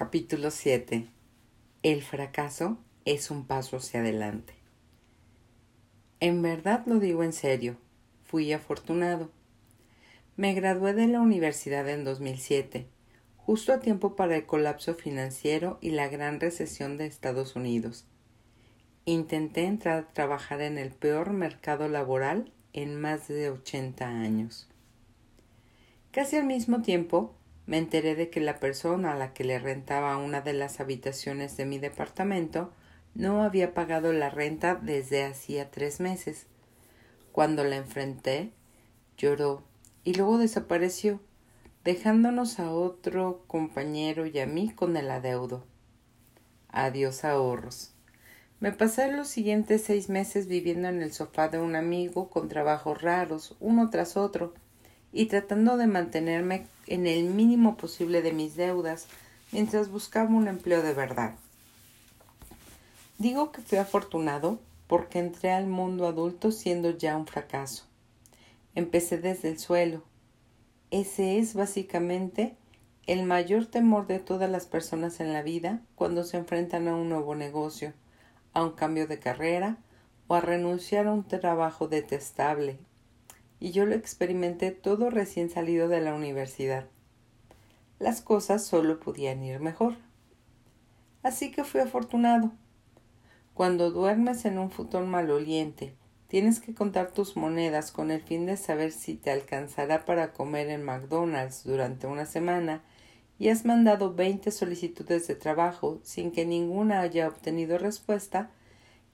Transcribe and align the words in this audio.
Capítulo 0.00 0.50
7. 0.50 1.08
El 1.82 2.00
fracaso 2.00 2.78
es 3.04 3.30
un 3.30 3.46
paso 3.46 3.76
hacia 3.76 4.00
adelante. 4.00 4.54
En 6.20 6.40
verdad 6.40 6.84
lo 6.86 7.00
digo 7.00 7.22
en 7.22 7.34
serio. 7.34 7.76
Fui 8.24 8.50
afortunado. 8.54 9.30
Me 10.38 10.54
gradué 10.54 10.94
de 10.94 11.06
la 11.06 11.20
universidad 11.20 11.86
en 11.86 12.04
2007, 12.04 12.86
justo 13.36 13.74
a 13.74 13.80
tiempo 13.80 14.16
para 14.16 14.36
el 14.36 14.46
colapso 14.46 14.94
financiero 14.94 15.76
y 15.82 15.90
la 15.90 16.08
gran 16.08 16.40
recesión 16.40 16.96
de 16.96 17.04
Estados 17.04 17.54
Unidos. 17.54 18.06
Intenté 19.04 19.66
entrar 19.66 19.98
a 19.98 20.12
trabajar 20.14 20.62
en 20.62 20.78
el 20.78 20.92
peor 20.92 21.34
mercado 21.34 21.90
laboral 21.90 22.50
en 22.72 22.98
más 22.98 23.28
de 23.28 23.50
80 23.50 24.08
años. 24.08 24.66
Casi 26.10 26.36
al 26.36 26.46
mismo 26.46 26.80
tiempo, 26.80 27.34
me 27.66 27.78
enteré 27.78 28.14
de 28.14 28.30
que 28.30 28.40
la 28.40 28.58
persona 28.58 29.12
a 29.12 29.16
la 29.16 29.32
que 29.32 29.44
le 29.44 29.58
rentaba 29.58 30.16
una 30.16 30.40
de 30.40 30.52
las 30.52 30.80
habitaciones 30.80 31.56
de 31.56 31.66
mi 31.66 31.78
departamento 31.78 32.72
no 33.14 33.42
había 33.42 33.74
pagado 33.74 34.12
la 34.12 34.30
renta 34.30 34.74
desde 34.74 35.24
hacía 35.24 35.70
tres 35.70 36.00
meses. 36.00 36.46
Cuando 37.32 37.64
la 37.64 37.76
enfrenté, 37.76 38.52
lloró 39.16 39.62
y 40.04 40.14
luego 40.14 40.38
desapareció, 40.38 41.20
dejándonos 41.84 42.58
a 42.58 42.72
otro 42.72 43.44
compañero 43.46 44.26
y 44.26 44.38
a 44.38 44.46
mí 44.46 44.70
con 44.70 44.96
el 44.96 45.10
adeudo. 45.10 45.64
Adiós 46.68 47.24
ahorros. 47.24 47.94
Me 48.60 48.72
pasé 48.72 49.10
los 49.10 49.28
siguientes 49.28 49.84
seis 49.84 50.08
meses 50.10 50.46
viviendo 50.46 50.88
en 50.88 51.02
el 51.02 51.12
sofá 51.12 51.48
de 51.48 51.58
un 51.58 51.76
amigo 51.76 52.28
con 52.28 52.48
trabajos 52.48 53.00
raros, 53.00 53.56
uno 53.58 53.88
tras 53.88 54.16
otro, 54.18 54.52
y 55.12 55.26
tratando 55.26 55.76
de 55.76 55.86
mantenerme 55.86 56.66
en 56.90 57.06
el 57.06 57.24
mínimo 57.24 57.76
posible 57.76 58.20
de 58.20 58.32
mis 58.32 58.56
deudas 58.56 59.06
mientras 59.52 59.90
buscaba 59.90 60.28
un 60.28 60.48
empleo 60.48 60.82
de 60.82 60.92
verdad. 60.92 61.36
Digo 63.16 63.52
que 63.52 63.62
fui 63.62 63.78
afortunado 63.78 64.58
porque 64.88 65.20
entré 65.20 65.52
al 65.52 65.68
mundo 65.68 66.06
adulto 66.06 66.50
siendo 66.50 66.90
ya 66.90 67.16
un 67.16 67.26
fracaso. 67.26 67.84
Empecé 68.74 69.18
desde 69.18 69.48
el 69.50 69.58
suelo. 69.58 70.02
Ese 70.90 71.38
es 71.38 71.54
básicamente 71.54 72.56
el 73.06 73.22
mayor 73.22 73.66
temor 73.66 74.08
de 74.08 74.18
todas 74.18 74.50
las 74.50 74.66
personas 74.66 75.20
en 75.20 75.32
la 75.32 75.42
vida 75.42 75.80
cuando 75.94 76.24
se 76.24 76.38
enfrentan 76.38 76.88
a 76.88 76.96
un 76.96 77.08
nuevo 77.08 77.36
negocio, 77.36 77.92
a 78.52 78.64
un 78.64 78.72
cambio 78.72 79.06
de 79.06 79.20
carrera 79.20 79.78
o 80.26 80.34
a 80.34 80.40
renunciar 80.40 81.06
a 81.06 81.12
un 81.12 81.22
trabajo 81.22 81.86
detestable 81.86 82.78
y 83.60 83.70
yo 83.72 83.84
lo 83.86 83.94
experimenté 83.94 84.72
todo 84.72 85.10
recién 85.10 85.50
salido 85.50 85.86
de 85.88 86.00
la 86.00 86.14
universidad. 86.14 86.86
Las 87.98 88.22
cosas 88.22 88.64
solo 88.64 88.98
podían 88.98 89.44
ir 89.44 89.60
mejor. 89.60 89.96
Así 91.22 91.52
que 91.52 91.64
fui 91.64 91.80
afortunado. 91.80 92.50
Cuando 93.52 93.90
duermes 93.90 94.46
en 94.46 94.58
un 94.58 94.70
futón 94.70 95.10
maloliente, 95.10 95.94
tienes 96.28 96.60
que 96.60 96.74
contar 96.74 97.12
tus 97.12 97.36
monedas 97.36 97.92
con 97.92 98.10
el 98.10 98.22
fin 98.22 98.46
de 98.46 98.56
saber 98.56 98.90
si 98.90 99.16
te 99.16 99.30
alcanzará 99.30 100.06
para 100.06 100.32
comer 100.32 100.70
en 100.70 100.82
McDonald's 100.82 101.64
durante 101.64 102.06
una 102.06 102.24
semana 102.24 102.82
y 103.38 103.50
has 103.50 103.66
mandado 103.66 104.14
veinte 104.14 104.50
solicitudes 104.50 105.26
de 105.26 105.34
trabajo 105.34 105.98
sin 106.02 106.30
que 106.30 106.46
ninguna 106.46 107.00
haya 107.00 107.28
obtenido 107.28 107.76
respuesta, 107.76 108.50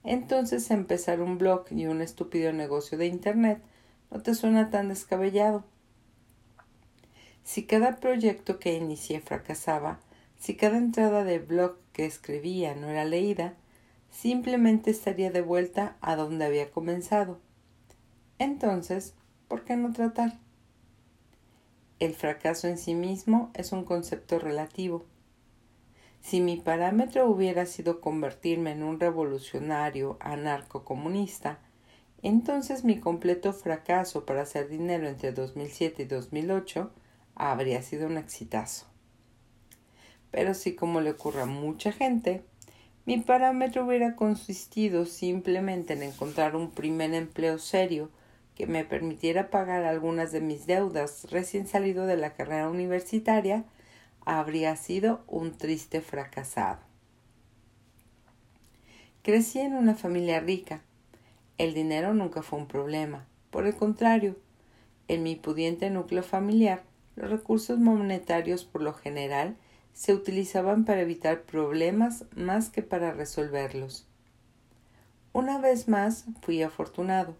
entonces 0.03 0.71
empezar 0.71 1.19
un 1.19 1.37
blog 1.37 1.65
y 1.71 1.87
un 1.87 2.01
estúpido 2.01 2.53
negocio 2.53 2.97
de 2.97 3.07
Internet 3.07 3.61
no 4.11 4.21
te 4.21 4.35
suena 4.35 4.69
tan 4.69 4.89
descabellado. 4.89 5.63
Si 7.43 7.63
cada 7.65 7.97
proyecto 7.97 8.59
que 8.59 8.75
inicié 8.75 9.21
fracasaba, 9.21 9.99
si 10.37 10.55
cada 10.55 10.77
entrada 10.77 11.23
de 11.23 11.39
blog 11.39 11.77
que 11.93 12.05
escribía 12.05 12.75
no 12.75 12.89
era 12.89 13.05
leída, 13.05 13.53
simplemente 14.11 14.91
estaría 14.91 15.31
de 15.31 15.41
vuelta 15.41 15.95
a 16.01 16.15
donde 16.15 16.45
había 16.45 16.71
comenzado. 16.71 17.39
Entonces, 18.39 19.13
¿por 19.47 19.63
qué 19.63 19.75
no 19.75 19.93
tratar? 19.93 20.37
El 21.99 22.13
fracaso 22.13 22.67
en 22.67 22.77
sí 22.77 22.93
mismo 22.93 23.51
es 23.55 23.71
un 23.71 23.83
concepto 23.83 24.37
relativo. 24.37 25.05
Si 26.21 26.41
mi 26.41 26.57
parámetro 26.57 27.27
hubiera 27.27 27.65
sido 27.65 28.01
convertirme 28.01 28.71
en 28.71 28.83
un 28.83 28.99
revolucionario 28.99 30.17
anarco-comunista, 30.19 31.59
entonces 32.23 32.83
mi 32.83 32.99
completo 32.99 33.53
fracaso 33.53 34.25
para 34.25 34.41
hacer 34.41 34.69
dinero 34.69 35.07
entre 35.07 35.31
2007 35.31 36.03
y 36.03 36.05
2008 36.05 36.91
habría 37.35 37.81
sido 37.81 38.07
un 38.07 38.17
exitazo. 38.17 38.87
Pero 40.31 40.53
si 40.53 40.75
como 40.75 41.01
le 41.01 41.11
ocurre 41.11 41.41
a 41.43 41.45
mucha 41.45 41.91
gente, 41.91 42.43
mi 43.05 43.19
parámetro 43.19 43.85
hubiera 43.85 44.15
consistido 44.15 45.05
simplemente 45.05 45.93
en 45.93 46.03
encontrar 46.03 46.55
un 46.55 46.71
primer 46.71 47.13
empleo 47.13 47.59
serio 47.59 48.09
que 48.53 48.67
me 48.67 48.83
permitiera 48.83 49.49
pagar 49.51 49.85
algunas 49.85 50.31
de 50.31 50.41
mis 50.41 50.65
deudas 50.65 51.27
recién 51.29 51.67
salido 51.67 52.07
de 52.07 52.17
la 52.17 52.33
carrera 52.33 52.69
universitaria, 52.69 53.65
habría 54.25 54.75
sido 54.75 55.23
un 55.27 55.55
triste 55.55 56.01
fracasado. 56.01 56.79
Crecí 59.21 59.59
en 59.59 59.75
una 59.75 59.93
familia 59.93 60.39
rica, 60.39 60.81
el 61.57 61.73
dinero 61.73 62.13
nunca 62.13 62.41
fue 62.41 62.59
un 62.59 62.67
problema. 62.67 63.25
Por 63.49 63.65
el 63.65 63.75
contrario, 63.75 64.35
en 65.07 65.23
mi 65.23 65.35
pudiente 65.35 65.89
núcleo 65.89 66.23
familiar, 66.23 66.83
los 67.15 67.29
recursos 67.29 67.79
monetarios 67.79 68.65
por 68.65 68.81
lo 68.81 68.93
general 68.93 69.55
se 69.93 70.13
utilizaban 70.13 70.85
para 70.85 71.01
evitar 71.01 71.41
problemas 71.41 72.25
más 72.35 72.69
que 72.69 72.83
para 72.83 73.13
resolverlos. 73.13 74.05
Una 75.33 75.59
vez 75.59 75.87
más 75.87 76.25
fui 76.41 76.61
afortunado, 76.61 77.35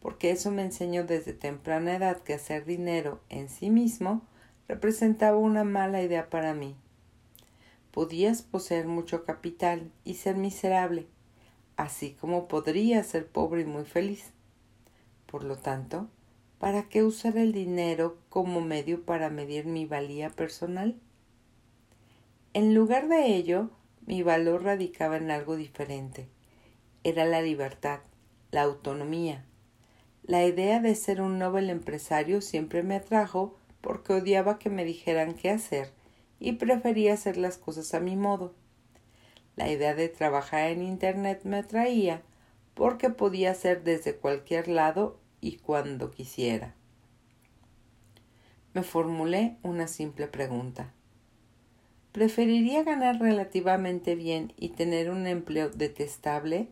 porque 0.00 0.30
eso 0.30 0.50
me 0.50 0.62
enseñó 0.62 1.04
desde 1.04 1.32
temprana 1.32 1.96
edad 1.96 2.22
que 2.22 2.34
hacer 2.34 2.64
dinero 2.64 3.20
en 3.28 3.48
sí 3.48 3.70
mismo 3.70 4.22
representaba 4.68 5.36
una 5.36 5.64
mala 5.64 6.02
idea 6.02 6.30
para 6.30 6.54
mí. 6.54 6.74
Podías 7.90 8.40
poseer 8.40 8.86
mucho 8.86 9.24
capital 9.24 9.92
y 10.04 10.14
ser 10.14 10.36
miserable, 10.36 11.06
así 11.76 12.12
como 12.20 12.48
podría 12.48 13.02
ser 13.04 13.26
pobre 13.26 13.62
y 13.62 13.64
muy 13.64 13.84
feliz. 13.84 14.32
Por 15.26 15.44
lo 15.44 15.56
tanto, 15.56 16.08
¿para 16.58 16.88
qué 16.88 17.02
usar 17.02 17.36
el 17.36 17.52
dinero 17.52 18.18
como 18.28 18.60
medio 18.60 19.04
para 19.04 19.30
medir 19.30 19.66
mi 19.66 19.86
valía 19.86 20.30
personal? 20.30 20.96
En 22.54 22.74
lugar 22.74 23.08
de 23.08 23.34
ello, 23.34 23.70
mi 24.06 24.22
valor 24.22 24.64
radicaba 24.64 25.16
en 25.16 25.30
algo 25.30 25.56
diferente. 25.56 26.28
Era 27.04 27.24
la 27.24 27.40
libertad, 27.40 28.00
la 28.50 28.62
autonomía. 28.62 29.44
La 30.22 30.44
idea 30.44 30.80
de 30.80 30.94
ser 30.94 31.20
un 31.20 31.38
noble 31.38 31.72
empresario 31.72 32.40
siempre 32.40 32.82
me 32.82 32.96
atrajo 32.96 33.56
porque 33.80 34.12
odiaba 34.12 34.58
que 34.58 34.70
me 34.70 34.84
dijeran 34.84 35.34
qué 35.34 35.50
hacer 35.50 35.90
y 36.38 36.52
prefería 36.52 37.14
hacer 37.14 37.36
las 37.36 37.58
cosas 37.58 37.94
a 37.94 38.00
mi 38.00 38.16
modo. 38.16 38.54
La 39.62 39.70
idea 39.70 39.94
de 39.94 40.08
trabajar 40.08 40.70
en 40.70 40.82
Internet 40.82 41.42
me 41.44 41.58
atraía 41.58 42.22
porque 42.74 43.10
podía 43.10 43.54
ser 43.54 43.84
desde 43.84 44.16
cualquier 44.16 44.66
lado 44.66 45.20
y 45.40 45.58
cuando 45.58 46.10
quisiera. 46.10 46.74
Me 48.74 48.82
formulé 48.82 49.58
una 49.62 49.86
simple 49.86 50.26
pregunta. 50.26 50.92
¿Preferiría 52.10 52.82
ganar 52.82 53.20
relativamente 53.20 54.16
bien 54.16 54.52
y 54.56 54.70
tener 54.70 55.10
un 55.10 55.28
empleo 55.28 55.70
detestable? 55.70 56.68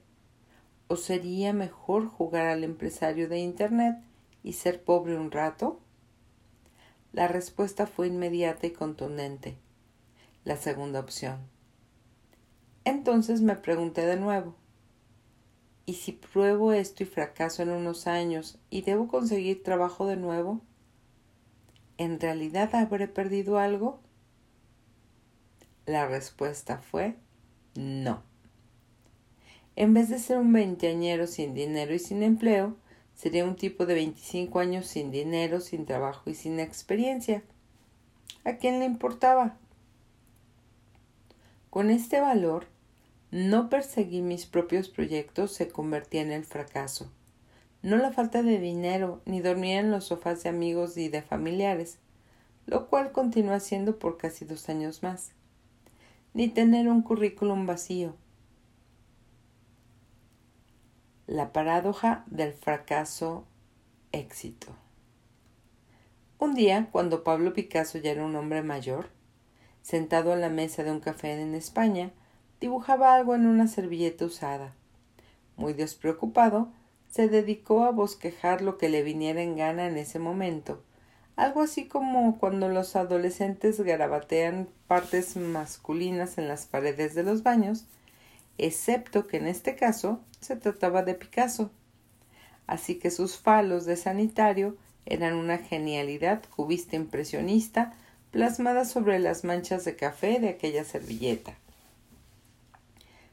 ¿O 0.88 0.96
sería 0.96 1.52
mejor 1.52 2.08
jugar 2.08 2.46
al 2.46 2.64
empresario 2.64 3.28
de 3.28 3.38
Internet 3.38 3.98
y 4.42 4.54
ser 4.54 4.82
pobre 4.82 5.16
un 5.16 5.30
rato? 5.30 5.78
La 7.12 7.28
respuesta 7.28 7.86
fue 7.86 8.08
inmediata 8.08 8.66
y 8.66 8.72
contundente. 8.72 9.54
La 10.42 10.56
segunda 10.56 10.98
opción. 10.98 11.59
Entonces 12.84 13.40
me 13.40 13.56
pregunté 13.56 14.06
de 14.06 14.16
nuevo 14.16 14.54
¿Y 15.90 15.94
si 15.94 16.12
pruebo 16.12 16.72
esto 16.72 17.02
y 17.02 17.06
fracaso 17.06 17.64
en 17.64 17.70
unos 17.70 18.06
años 18.06 18.60
y 18.70 18.82
debo 18.82 19.08
conseguir 19.08 19.64
trabajo 19.64 20.06
de 20.06 20.14
nuevo? 20.14 20.60
¿En 21.98 22.20
realidad 22.20 22.72
habré 22.76 23.08
perdido 23.08 23.58
algo? 23.58 23.98
La 25.86 26.06
respuesta 26.06 26.78
fue 26.78 27.16
no. 27.74 28.22
En 29.74 29.92
vez 29.92 30.08
de 30.08 30.20
ser 30.20 30.38
un 30.38 30.52
veinteañero 30.52 31.26
sin 31.26 31.54
dinero 31.54 31.92
y 31.92 31.98
sin 31.98 32.22
empleo, 32.22 32.76
sería 33.16 33.44
un 33.44 33.56
tipo 33.56 33.84
de 33.84 33.94
veinticinco 33.94 34.60
años 34.60 34.86
sin 34.86 35.10
dinero, 35.10 35.60
sin 35.60 35.86
trabajo 35.86 36.30
y 36.30 36.36
sin 36.36 36.60
experiencia. 36.60 37.42
¿A 38.44 38.58
quién 38.58 38.78
le 38.78 38.84
importaba? 38.84 39.58
Con 41.70 41.90
este 41.90 42.20
valor, 42.20 42.66
no 43.30 43.68
perseguir 43.68 44.24
mis 44.24 44.44
propios 44.44 44.88
proyectos 44.88 45.52
se 45.52 45.68
convertía 45.68 46.20
en 46.20 46.32
el 46.32 46.44
fracaso. 46.44 47.12
No 47.82 47.96
la 47.96 48.12
falta 48.12 48.42
de 48.42 48.58
dinero, 48.58 49.22
ni 49.24 49.40
dormir 49.40 49.78
en 49.78 49.92
los 49.92 50.06
sofás 50.06 50.42
de 50.42 50.48
amigos 50.48 50.96
y 50.96 51.08
de 51.08 51.22
familiares, 51.22 51.98
lo 52.66 52.88
cual 52.88 53.12
continúa 53.12 53.60
siendo 53.60 54.00
por 54.00 54.18
casi 54.18 54.44
dos 54.44 54.68
años 54.68 55.02
más. 55.02 55.32
ni 56.32 56.48
tener 56.48 56.88
un 56.88 57.02
currículum 57.02 57.66
vacío. 57.66 58.14
La 61.26 61.52
paradoja 61.52 62.24
del 62.26 62.52
fracaso 62.52 63.44
éxito. 64.12 64.68
Un 66.38 66.54
día, 66.54 66.88
cuando 66.92 67.24
Pablo 67.24 67.52
Picasso 67.52 67.98
ya 67.98 68.12
era 68.12 68.24
un 68.24 68.36
hombre 68.36 68.62
mayor, 68.62 69.08
sentado 69.82 70.32
a 70.32 70.36
la 70.36 70.48
mesa 70.48 70.84
de 70.84 70.90
un 70.90 71.00
café 71.00 71.32
en 71.40 71.54
España, 71.54 72.10
dibujaba 72.60 73.14
algo 73.14 73.34
en 73.34 73.46
una 73.46 73.68
servilleta 73.68 74.24
usada. 74.24 74.74
Muy 75.56 75.72
despreocupado, 75.72 76.72
se 77.10 77.28
dedicó 77.28 77.84
a 77.84 77.90
bosquejar 77.90 78.62
lo 78.62 78.78
que 78.78 78.88
le 78.88 79.02
viniera 79.02 79.42
en 79.42 79.56
gana 79.56 79.86
en 79.86 79.96
ese 79.96 80.18
momento, 80.18 80.82
algo 81.36 81.62
así 81.62 81.86
como 81.86 82.38
cuando 82.38 82.68
los 82.68 82.96
adolescentes 82.96 83.80
garabatean 83.80 84.68
partes 84.86 85.36
masculinas 85.36 86.36
en 86.36 86.48
las 86.48 86.66
paredes 86.66 87.14
de 87.14 87.22
los 87.22 87.42
baños, 87.42 87.86
excepto 88.58 89.26
que 89.26 89.38
en 89.38 89.46
este 89.46 89.74
caso 89.74 90.20
se 90.40 90.56
trataba 90.56 91.02
de 91.02 91.14
Picasso. 91.14 91.70
Así 92.66 92.96
que 92.96 93.10
sus 93.10 93.38
falos 93.38 93.86
de 93.86 93.96
sanitario 93.96 94.76
eran 95.06 95.34
una 95.34 95.58
genialidad 95.58 96.42
cubista 96.54 96.96
impresionista 96.96 97.94
plasmada 98.30 98.84
sobre 98.84 99.18
las 99.18 99.44
manchas 99.44 99.84
de 99.84 99.96
café 99.96 100.38
de 100.40 100.50
aquella 100.50 100.84
servilleta. 100.84 101.54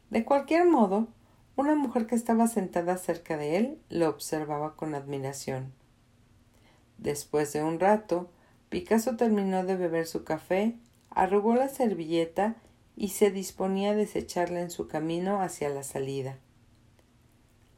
De 0.10 0.24
cualquier 0.24 0.66
modo, 0.66 1.08
una 1.56 1.76
mujer 1.76 2.08
que 2.08 2.16
estaba 2.16 2.48
sentada 2.48 2.98
cerca 2.98 3.38
de 3.38 3.58
él 3.58 3.78
lo 3.90 4.10
observaba 4.10 4.76
con 4.76 4.96
admiración. 4.96 5.74
Después 6.98 7.54
de 7.54 7.64
un 7.64 7.80
rato, 7.80 8.30
Picasso 8.70 9.16
terminó 9.16 9.64
de 9.64 9.76
beber 9.76 10.08
su 10.08 10.24
café, 10.24 10.76
arrugó 11.10 11.56
la 11.56 11.70
servilleta 11.70 12.56
y 12.96 13.10
se 13.10 13.32
disponía 13.32 13.92
a 13.92 13.96
desecharla 13.96 14.62
en 14.62 14.72
su 14.72 14.88
camino 14.88 15.42
hacia 15.42 15.70
la 15.70 15.84
salida. 15.84 16.38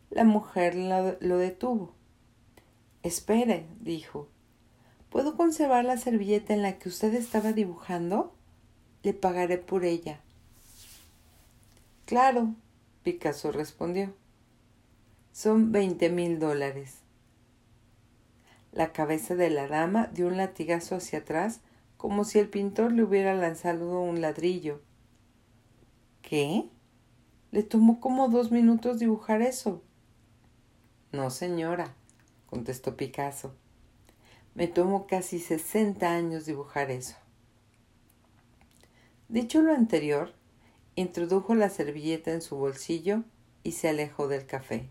La 0.09 0.23
mujer 0.23 0.75
lo 0.75 1.37
detuvo. 1.37 1.93
Espere, 3.03 3.65
dijo. 3.79 4.27
¿Puedo 5.09 5.35
conservar 5.35 5.85
la 5.85 5.97
servilleta 5.97 6.53
en 6.53 6.61
la 6.61 6.77
que 6.77 6.89
usted 6.89 7.13
estaba 7.15 7.51
dibujando? 7.51 8.33
Le 9.01 9.13
pagaré 9.13 9.57
por 9.57 9.83
ella. 9.83 10.19
Claro, 12.05 12.53
Picasso 13.03 13.51
respondió. 13.51 14.13
Son 15.31 15.71
veinte 15.71 16.09
mil 16.09 16.37
dólares. 16.37 16.97
La 18.71 18.91
cabeza 18.93 19.35
de 19.35 19.49
la 19.49 19.67
dama 19.67 20.07
dio 20.13 20.27
un 20.27 20.37
latigazo 20.37 20.95
hacia 20.95 21.19
atrás 21.19 21.61
como 21.97 22.23
si 22.23 22.39
el 22.39 22.47
pintor 22.47 22.91
le 22.91 23.03
hubiera 23.03 23.33
lanzado 23.33 24.01
un 24.01 24.21
ladrillo. 24.21 24.81
¿Qué? 26.21 26.69
Le 27.51 27.63
tomó 27.63 27.99
como 27.99 28.29
dos 28.29 28.51
minutos 28.51 28.99
dibujar 28.99 29.41
eso. 29.41 29.81
No, 31.11 31.31
señora, 31.31 31.95
contestó 32.45 32.95
Picasso. 32.95 33.55
Me 34.55 34.67
tomó 34.67 35.07
casi 35.07 35.39
sesenta 35.39 36.11
años 36.11 36.45
dibujar 36.45 36.91
eso. 36.91 37.15
Dicho 39.27 39.61
lo 39.61 39.73
anterior, 39.73 40.33
introdujo 40.95 41.55
la 41.55 41.69
servilleta 41.69 42.31
en 42.31 42.41
su 42.41 42.57
bolsillo 42.57 43.23
y 43.63 43.73
se 43.73 43.89
alejó 43.89 44.27
del 44.27 44.45
café. 44.45 44.89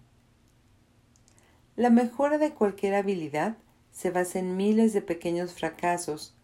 La 1.76 1.90
mejora 1.90 2.38
de 2.38 2.54
cualquier 2.54 2.94
habilidad 2.94 3.56
se 3.90 4.10
basa 4.10 4.38
en 4.38 4.56
miles 4.56 4.92
de 4.92 5.02
pequeños 5.02 5.52
fracasos 5.52 6.36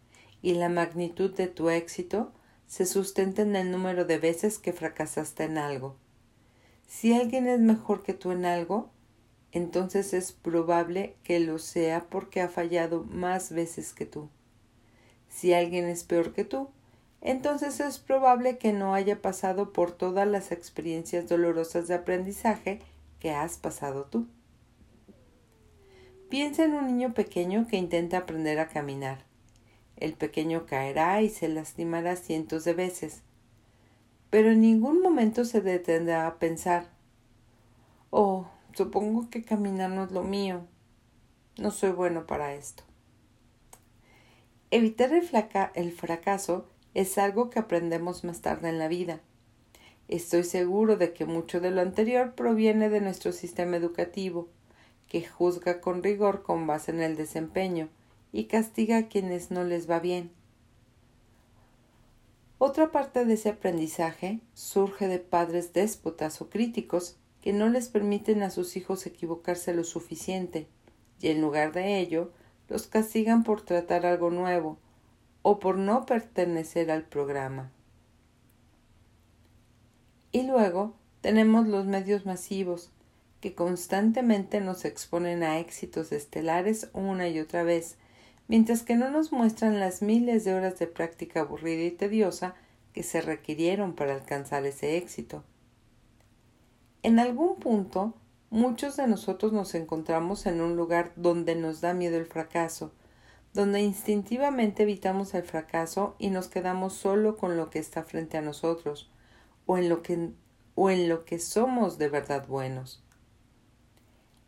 y 0.43 0.55
la 0.55 0.69
magnitud 0.69 1.35
de 1.35 1.47
tu 1.47 1.71
éxito 1.71 2.33
se 2.67 2.87
sustenta 2.87 3.43
en 3.43 3.57
el 3.57 3.71
número 3.71 4.05
de 4.05 4.19
veces 4.19 4.59
que 4.59 4.73
fracasaste 4.73 5.45
en 5.45 5.59
algo. 5.59 5.97
Si 6.87 7.13
alguien 7.13 7.47
es 7.47 7.61
mejor 7.61 8.03
que 8.03 8.15
tú 8.15 8.33
en 8.33 8.45
algo, 8.45 8.91
entonces 9.55 10.13
es 10.13 10.33
probable 10.33 11.15
que 11.23 11.41
lo 11.41 11.59
sea 11.59 12.05
porque 12.11 12.43
ha 12.43 12.49
fallado 12.49 13.05
más 13.05 13.53
veces 13.53 13.95
que 13.95 14.05
tú. 14.05 14.29
Si 15.29 15.55
alguien 15.55 15.87
es 15.87 16.05
peor 16.05 16.35
que 16.35 16.45
tú, 16.45 16.69
entonces 17.23 17.81
es 17.81 17.99
probable 17.99 18.59
que 18.59 18.73
no 18.75 18.95
haya 18.95 19.23
pasado 19.23 19.73
por 19.73 19.93
todas 19.93 20.29
las 20.29 20.53
experiencias 20.53 21.29
dolorosas 21.29 21.89
de 21.89 21.95
aprendizaje 21.95 22.81
que 23.21 23.31
has 23.31 23.57
pasado 23.57 24.05
tú. 24.05 24.27
Piensa 26.29 26.65
en 26.65 26.75
un 26.75 26.87
niño 26.87 27.15
pequeño 27.15 27.67
que 27.67 27.77
intenta 27.77 28.19
aprender 28.19 28.59
a 28.59 28.69
caminar. 28.69 29.25
El 29.97 30.15
pequeño 30.15 30.67
caerá 30.67 31.23
y 31.23 31.31
se 31.31 31.49
lastimará 31.49 32.17
cientos 32.17 32.65
de 32.65 32.75
veces, 32.75 33.23
pero 34.31 34.51
en 34.51 34.61
ningún 34.61 35.01
momento 35.01 35.45
se 35.45 35.61
detendrá 35.61 36.27
a 36.27 36.39
pensar 36.39 36.93
Oh, 38.17 38.47
supongo 38.75 39.31
que 39.31 39.43
caminar 39.43 39.91
no 39.91 40.05
es 40.05 40.13
lo 40.13 40.23
mío. 40.23 40.67
No 41.57 41.71
soy 41.71 41.91
bueno 41.91 42.27
para 42.27 42.55
esto. 42.55 42.83
Evitar 44.71 45.13
el, 45.13 45.29
el 45.75 45.93
fracaso 45.93 46.69
es 46.95 47.19
algo 47.19 47.51
que 47.51 47.61
aprendemos 47.61 48.25
más 48.25 48.41
tarde 48.41 48.69
en 48.69 48.79
la 48.79 48.89
vida. 48.89 49.21
Estoy 50.09 50.45
seguro 50.45 50.97
de 50.97 51.13
que 51.13 51.25
mucho 51.25 51.61
de 51.61 51.71
lo 51.71 51.81
anterior 51.81 52.35
proviene 52.35 52.89
de 52.91 53.01
nuestro 53.01 53.33
sistema 53.33 53.77
educativo, 53.77 54.49
que 55.09 55.25
juzga 55.25 55.81
con 55.81 56.03
rigor 56.03 56.43
con 56.43 56.67
base 56.67 56.91
en 56.91 57.01
el 57.01 57.17
desempeño 57.17 57.89
y 58.33 58.45
castiga 58.45 58.99
a 58.99 59.09
quienes 59.09 59.51
no 59.51 59.65
les 59.65 59.89
va 59.89 60.01
bien. 60.01 60.33
Otra 62.59 62.91
parte 62.91 63.25
de 63.25 63.35
ese 63.35 63.51
aprendizaje 63.51 64.41
surge 64.55 65.07
de 65.07 65.19
padres 65.19 65.73
déspotas 65.73 66.41
o 66.41 66.51
críticos 66.51 67.17
que 67.45 67.53
no 67.53 67.69
les 67.69 67.91
permiten 67.91 68.43
a 68.43 68.49
sus 68.49 68.75
hijos 68.75 69.05
equivocarse 69.05 69.75
lo 69.75 69.85
suficiente 69.85 70.67
y 71.21 71.29
en 71.29 71.43
lugar 71.43 71.75
de 71.75 71.99
ello 71.99 72.33
los 72.71 72.87
castigan 72.87 73.45
por 73.45 73.61
tratar 73.61 74.07
algo 74.07 74.31
nuevo, 74.31 74.79
o 75.43 75.59
por 75.59 75.77
no 75.77 76.07
pertenecer 76.07 76.91
al 76.91 77.03
programa. 77.03 77.71
Y 80.33 80.45
luego 80.45 80.95
tenemos 81.21 81.69
los 81.69 81.85
medios 81.85 82.25
masivos, 82.25 82.89
que 83.43 83.55
constantemente 83.55 84.63
nos 84.63 84.87
exponen 84.87 85.43
a 85.43 85.59
éxitos 85.59 86.13
estelares 86.13 86.89
una 86.95 87.29
y 87.29 87.41
otra 87.41 87.63
vez, 87.63 87.99
mientras 88.49 88.83
que 88.83 88.97
no 88.97 89.11
nos 89.11 89.33
muestran 89.33 89.81
las 89.81 90.01
miles 90.01 90.45
de 90.45 90.55
horas 90.55 90.79
de 90.79 90.87
práctica 90.87 91.41
aburrida 91.41 91.83
y 91.83 91.91
tediosa 91.91 92.55
que 92.95 93.03
se 93.03 93.21
requirieron 93.21 93.95
para 93.95 94.15
alcanzar 94.15 94.65
ese 94.65 94.97
éxito. 94.97 95.45
En 97.05 97.19
algún 97.19 97.57
punto, 97.57 98.15
muchos 98.49 98.97
de 98.97 99.07
nosotros 99.07 99.53
nos 99.53 99.75
encontramos 99.75 100.47
en 100.47 100.63
un 100.63 100.75
lugar 100.75 101.13
donde 101.17 101.55
nos 101.55 101.83
da 101.83 101.93
miedo 101.93 102.17
el 102.17 102.25
fracaso, 102.25 102.93
donde 103.53 103.83
instintivamente 103.83 104.85
evitamos 104.85 105.35
el 105.35 105.43
fracaso 105.43 106.17
y 106.19 106.31
nos 106.31 106.49
quedamos 106.49 106.95
solo 106.95 107.37
con 107.37 107.59
lo 107.59 107.69
que 107.69 107.79
está 107.79 108.05
frente 108.05 108.39
a 108.39 108.41
nosotros 108.41 109.11
o 109.67 109.77
en 109.77 109.91
lo 109.91 110.01
que, 110.01 110.31
o 110.77 110.89
en 110.89 111.11
lo 111.11 111.27
que 111.27 111.39
somos 111.39 111.99
de 111.99 112.09
verdad 112.09 112.49
buenos. 112.49 113.05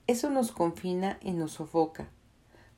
Eso 0.07 0.31
nos 0.31 0.51
confina 0.51 1.19
y 1.21 1.33
nos 1.33 1.53
sofoca. 1.53 2.09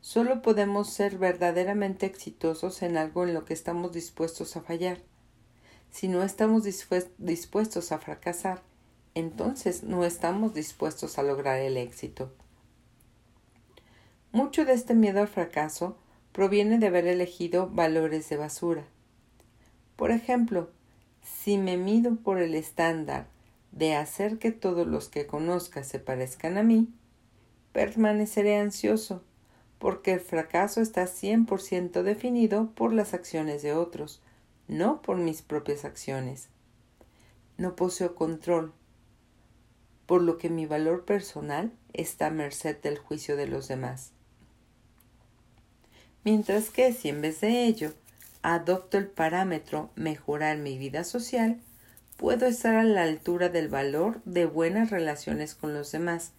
Solo 0.01 0.43
podemos 0.43 0.91
ser 0.91 1.19
verdaderamente 1.19 2.05
exitosos 2.05 2.83
en 2.83 2.97
algo 2.97 3.23
en 3.23 3.33
lo 3.33 3.45
que 3.45 3.55
estamos 3.55 3.93
dispuestos 3.93 4.57
a 4.57 4.61
fallar. 4.61 4.99
Si 5.89 6.09
no 6.09 6.25
estamos 6.25 6.65
dispuestos 6.65 7.93
a 7.93 7.99
fracasar, 7.99 8.67
entonces 9.15 9.83
no 9.83 10.05
estamos 10.05 10.55
dispuestos 10.55 11.19
a 11.19 11.23
lograr 11.23 11.59
el 11.59 11.77
éxito. 11.77 12.33
Mucho 14.33 14.65
de 14.65 14.75
este 14.75 14.95
miedo 14.95 15.21
al 15.21 15.29
fracaso 15.29 15.97
proviene 16.33 16.79
de 16.79 16.87
haber 16.87 17.07
elegido 17.07 17.69
valores 17.69 18.29
de 18.29 18.37
basura. 18.37 18.85
Por 19.97 20.11
ejemplo, 20.11 20.71
si 21.23 21.59
me 21.59 21.77
mido 21.77 22.17
por 22.17 22.39
el 22.39 22.55
estándar 22.55 23.27
de 23.73 23.95
hacer 23.95 24.39
que 24.39 24.53
todos 24.53 24.87
los 24.87 25.09
que 25.09 25.27
conozca 25.27 25.83
se 25.83 25.99
parezcan 25.99 26.59
a 26.59 26.63
mí, 26.63 26.93
permaneceré 27.73 28.57
ansioso, 28.57 29.23
porque 29.79 30.13
el 30.13 30.21
fracaso 30.21 30.81
está 30.81 31.05
100% 31.05 32.03
definido 32.03 32.71
por 32.75 32.93
las 32.93 33.15
acciones 33.15 33.63
de 33.63 33.75
otros, 33.75 34.21
no 34.67 35.03
por 35.03 35.17
mis 35.17 35.43
propias 35.43 35.85
acciones. 35.85 36.49
No 37.57 37.77
poseo 37.77 38.15
control, 38.15 38.73
por 40.09 40.23
lo 40.23 40.39
que 40.39 40.51
mi 40.51 40.67
valor 40.67 41.05
personal 41.05 41.71
está 41.93 42.27
a 42.27 42.31
merced 42.31 42.77
del 42.79 42.99
juicio 42.99 43.37
de 43.37 43.47
los 43.47 43.69
demás 43.69 44.11
mientras 46.29 46.69
que 46.69 46.93
si 46.93 47.09
en 47.09 47.23
vez 47.23 47.41
de 47.41 47.65
ello 47.65 47.95
adopto 48.43 48.99
el 48.99 49.07
parámetro 49.07 49.89
mejorar 49.95 50.59
mi 50.59 50.77
vida 50.77 51.05
social, 51.05 51.59
puedo 52.19 52.45
estar 52.45 52.75
a 52.75 52.85
la 52.85 53.03
altura 53.03 53.49
del 53.49 53.69
valor 53.69 54.21
de 54.27 54.45
buenas 54.45 54.91
relaciones 54.91 55.55
con 55.55 55.73
los 55.73 55.91
demás, 55.91 56.33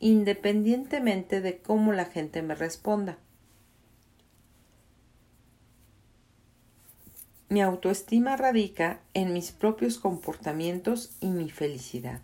independientemente 0.00 1.42
de 1.42 1.58
cómo 1.58 1.92
la 1.92 2.06
gente 2.06 2.40
me 2.40 2.54
responda. 2.54 3.18
Mi 7.50 7.60
autoestima 7.60 8.38
radica 8.38 9.00
en 9.12 9.34
mis 9.34 9.52
propios 9.52 9.98
comportamientos 9.98 11.12
y 11.20 11.28
mi 11.28 11.50
felicidad. 11.50 12.22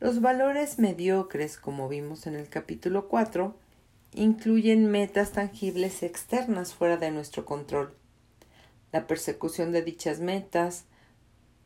Los 0.00 0.20
valores 0.20 0.78
mediocres, 0.78 1.58
como 1.58 1.88
vimos 1.88 2.28
en 2.28 2.36
el 2.36 2.48
capítulo 2.48 3.08
4, 3.08 3.56
incluyen 4.14 4.88
metas 4.88 5.32
tangibles 5.32 6.04
externas 6.04 6.72
fuera 6.72 6.98
de 6.98 7.10
nuestro 7.10 7.44
control. 7.44 7.92
La 8.92 9.08
persecución 9.08 9.72
de 9.72 9.82
dichas 9.82 10.20
metas 10.20 10.84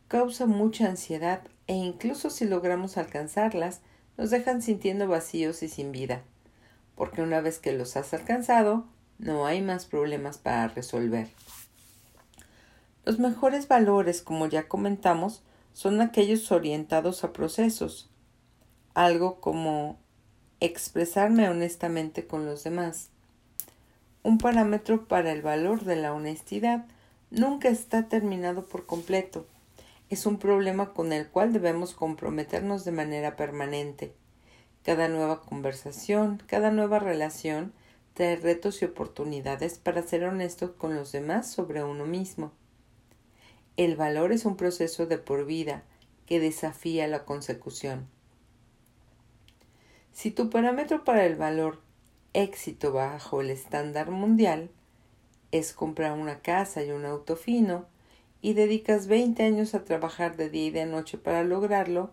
causa 0.09 0.47
mucha 0.47 0.89
ansiedad 0.89 1.43
e 1.67 1.75
incluso 1.75 2.31
si 2.31 2.47
logramos 2.47 2.97
alcanzarlas, 2.97 3.83
nos 4.17 4.31
dejan 4.31 4.63
sintiendo 4.63 5.09
vacíos 5.09 5.63
y 5.63 5.69
sin 5.69 5.93
vida, 5.93 6.23
porque 6.97 7.21
una 7.21 7.43
vez 7.43 7.59
que 7.59 7.73
los 7.73 7.97
has 7.99 8.15
alcanzado, 8.15 8.87
no 9.19 9.45
hay 9.45 9.61
más 9.61 9.85
problemas 9.85 10.39
para 10.39 10.69
resolver. 10.69 11.29
Los 13.05 13.19
mejores 13.19 13.69
valores, 13.69 14.23
como 14.23 14.47
ya 14.47 14.69
comentamos, 14.69 15.43
son 15.75 16.01
aquellos 16.01 16.51
orientados 16.51 17.25
a 17.25 17.33
procesos, 17.35 18.09
algo 18.95 19.41
como 19.41 19.99
expresarme 20.61 21.49
honestamente 21.49 22.27
con 22.27 22.47
los 22.47 22.65
demás. 22.65 23.09
Un 24.23 24.39
parámetro 24.39 25.07
para 25.09 25.33
el 25.33 25.43
valor 25.43 25.85
de 25.85 25.97
la 25.97 26.13
honestidad 26.13 26.87
nunca 27.31 27.69
está 27.69 28.09
terminado 28.09 28.67
por 28.67 28.87
completo. 28.87 29.47
Es 30.11 30.27
un 30.27 30.39
problema 30.39 30.93
con 30.93 31.13
el 31.13 31.27
cual 31.29 31.53
debemos 31.53 31.95
comprometernos 31.95 32.85
de 32.85 32.93
manera 32.93 33.35
permanente. 33.35 34.13
Cada 34.85 35.09
nueva 35.09 35.41
conversación, 35.41 36.43
cada 36.47 36.71
nueva 36.71 36.99
relación 36.99 37.73
trae 38.15 38.37
retos 38.37 38.83
y 38.83 38.85
oportunidades 38.85 39.79
para 39.79 40.03
ser 40.03 40.25
honesto 40.25 40.77
con 40.77 40.95
los 40.95 41.13
demás 41.13 41.51
sobre 41.51 41.83
uno 41.83 42.05
mismo. 42.05 42.53
El 43.77 43.97
valor 43.97 44.33
es 44.33 44.45
un 44.45 44.57
proceso 44.57 45.07
de 45.07 45.19
por 45.19 45.47
vida 45.47 45.83
que 46.27 46.39
desafía 46.41 47.09
la 47.09 47.25
consecución. 47.25 48.07
Si 50.13 50.31
tu 50.31 50.51
parámetro 50.51 51.05
para 51.05 51.25
el 51.25 51.37
valor 51.37 51.81
éxito 52.35 52.93
bajo 52.93 53.41
el 53.41 53.51
estándar 53.51 54.11
mundial 54.11 54.71
es 55.53 55.73
comprar 55.73 56.13
una 56.13 56.41
casa 56.41 56.83
y 56.83 56.91
un 56.91 57.05
auto 57.05 57.37
fino 57.37 57.87
y 58.41 58.55
dedicas 58.55 59.07
20 59.07 59.43
años 59.43 59.75
a 59.75 59.85
trabajar 59.85 60.37
de 60.37 60.51
día 60.51 60.67
y 60.67 60.71
de 60.71 60.87
noche 60.87 61.17
para 61.17 61.45
lograrlo, 61.45 62.11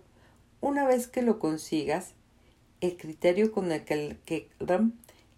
una 0.62 0.86
vez 0.86 1.08
que 1.08 1.22
lo 1.22 1.40
consigas, 1.40 2.14
el 2.82 2.98
criterio 2.98 3.52
con 3.52 3.72
el 3.72 3.84
que, 3.84 4.50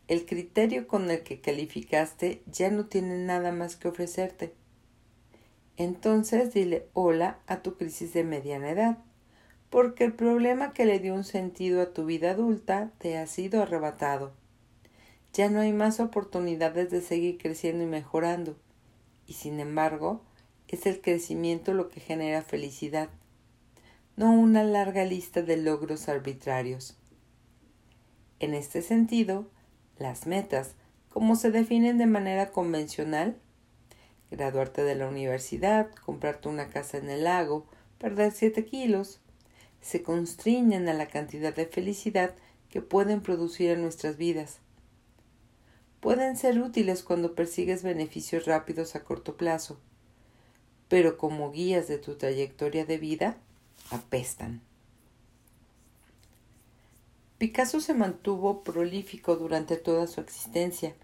el 0.08 0.26
criterio 0.26 0.88
con 0.88 1.10
el 1.10 1.24
que 1.24 1.42
calificaste 1.42 2.44
ya 2.46 2.70
no 2.70 2.86
tiene 2.86 3.18
nada 3.18 3.52
más 3.52 3.76
que 3.76 3.88
ofrecerte. 3.88 4.54
Entonces 5.78 6.54
dile 6.54 6.88
hola 6.94 7.40
a 7.48 7.62
tu 7.62 7.76
crisis 7.76 8.14
de 8.14 8.24
mediana 8.24 8.70
edad 8.70 8.98
porque 9.72 10.04
el 10.04 10.14
problema 10.14 10.74
que 10.74 10.86
le 10.86 11.00
dio 11.00 11.16
un 11.16 11.24
sentido 11.24 11.82
a 11.82 11.94
tu 11.94 12.06
vida 12.06 12.32
adulta 12.32 12.92
te 12.98 13.18
ha 13.18 13.26
sido 13.26 13.64
arrebatado. 13.64 14.34
Ya 15.34 15.50
no 15.50 15.62
hay 15.62 15.72
más 15.72 16.02
oportunidades 16.02 16.92
de 16.92 17.02
seguir 17.02 17.38
creciendo 17.38 17.86
y 17.86 17.88
mejorando, 17.88 18.58
y 19.26 19.34
sin 19.34 19.62
embargo, 19.62 20.22
es 20.68 20.86
el 20.86 21.00
crecimiento 21.00 21.74
lo 21.74 21.88
que 21.88 22.02
genera 22.02 22.42
felicidad, 22.42 23.08
no 24.18 24.34
una 24.34 24.66
larga 24.66 25.06
lista 25.06 25.42
de 25.42 25.56
logros 25.56 26.10
arbitrarios. 26.10 26.98
En 28.42 28.54
este 28.54 28.82
sentido, 28.82 29.48
las 29.98 30.28
metas, 30.28 30.76
como 31.08 31.38
se 31.38 31.50
definen 31.50 31.98
de 31.98 32.08
manera 32.08 32.52
convencional, 32.52 33.38
graduarte 34.32 34.84
de 34.84 34.96
la 34.96 35.08
universidad, 35.08 35.92
comprarte 36.06 36.50
una 36.50 36.68
casa 36.68 36.98
en 36.98 37.10
el 37.10 37.24
lago, 37.24 37.68
perder 38.00 38.34
siete 38.34 38.66
kilos, 38.66 39.21
se 39.82 40.04
constriñen 40.04 40.88
a 40.88 40.94
la 40.94 41.08
cantidad 41.08 41.54
de 41.54 41.66
felicidad 41.66 42.36
que 42.70 42.82
pueden 42.82 43.22
producir 43.22 43.72
en 43.72 43.82
nuestras 43.82 44.18
vidas. 44.18 44.60
Pueden 46.00 46.38
ser 46.38 46.60
útiles 46.60 47.04
cuando 47.04 47.36
persigues 47.36 47.84
beneficios 47.84 48.46
rápidos 48.46 48.96
a 48.96 49.04
corto 49.04 49.38
plazo, 49.38 49.80
pero 50.88 51.18
como 51.18 51.52
guías 51.52 51.88
de 51.88 51.98
tu 51.98 52.16
trayectoria 52.16 52.86
de 52.86 52.98
vida, 52.98 53.38
apestan. 53.92 54.62
Picasso 57.38 57.80
se 57.82 57.94
mantuvo 57.94 58.64
prolífico 58.64 59.36
durante 59.36 59.76
toda 59.76 60.06
su 60.08 60.22
existencia. 60.22 60.96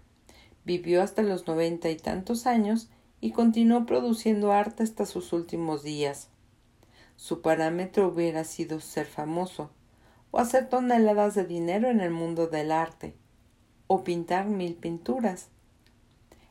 Vivió 0.64 1.02
hasta 1.02 1.22
los 1.22 1.46
noventa 1.46 1.90
y 1.90 1.96
tantos 1.96 2.46
años 2.46 2.88
y 3.20 3.32
continuó 3.32 3.86
produciendo 3.86 4.52
arte 4.52 4.84
hasta 4.84 5.04
sus 5.04 5.32
últimos 5.32 5.82
días. 5.82 6.28
Su 7.18 7.42
parámetro 7.42 8.06
hubiera 8.06 8.44
sido 8.44 8.78
ser 8.78 9.04
famoso, 9.04 9.70
o 10.30 10.38
hacer 10.38 10.68
toneladas 10.68 11.34
de 11.34 11.44
dinero 11.44 11.90
en 11.90 12.00
el 12.00 12.12
mundo 12.12 12.46
del 12.46 12.70
arte, 12.70 13.12
o 13.88 14.04
pintar 14.04 14.46
mil 14.46 14.76
pinturas. 14.76 15.48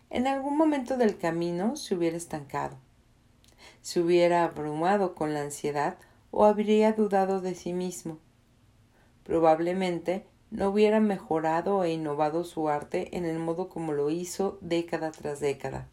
En 0.10 0.28
algún 0.28 0.58
momento 0.58 0.98
del 0.98 1.18
camino 1.18 1.78
se 1.78 1.96
hubiera 1.96 2.18
estancado, 2.18 2.78
se 3.82 4.02
hubiera 4.02 4.44
abrumado 4.44 5.16
con 5.16 5.34
la 5.34 5.42
ansiedad 5.42 5.98
o 6.32 6.44
habría 6.44 6.92
dudado 6.92 7.40
de 7.40 7.56
sí 7.56 7.72
mismo. 7.72 8.20
Probablemente 9.24 10.26
no 10.52 10.68
hubiera 10.68 11.00
mejorado 11.00 11.86
e 11.86 11.94
innovado 11.94 12.44
su 12.44 12.68
arte 12.68 13.16
en 13.16 13.24
el 13.24 13.40
modo 13.40 13.70
como 13.70 13.94
lo 13.94 14.10
hizo 14.10 14.58
década 14.60 15.12
tras 15.12 15.40
década. 15.40 15.88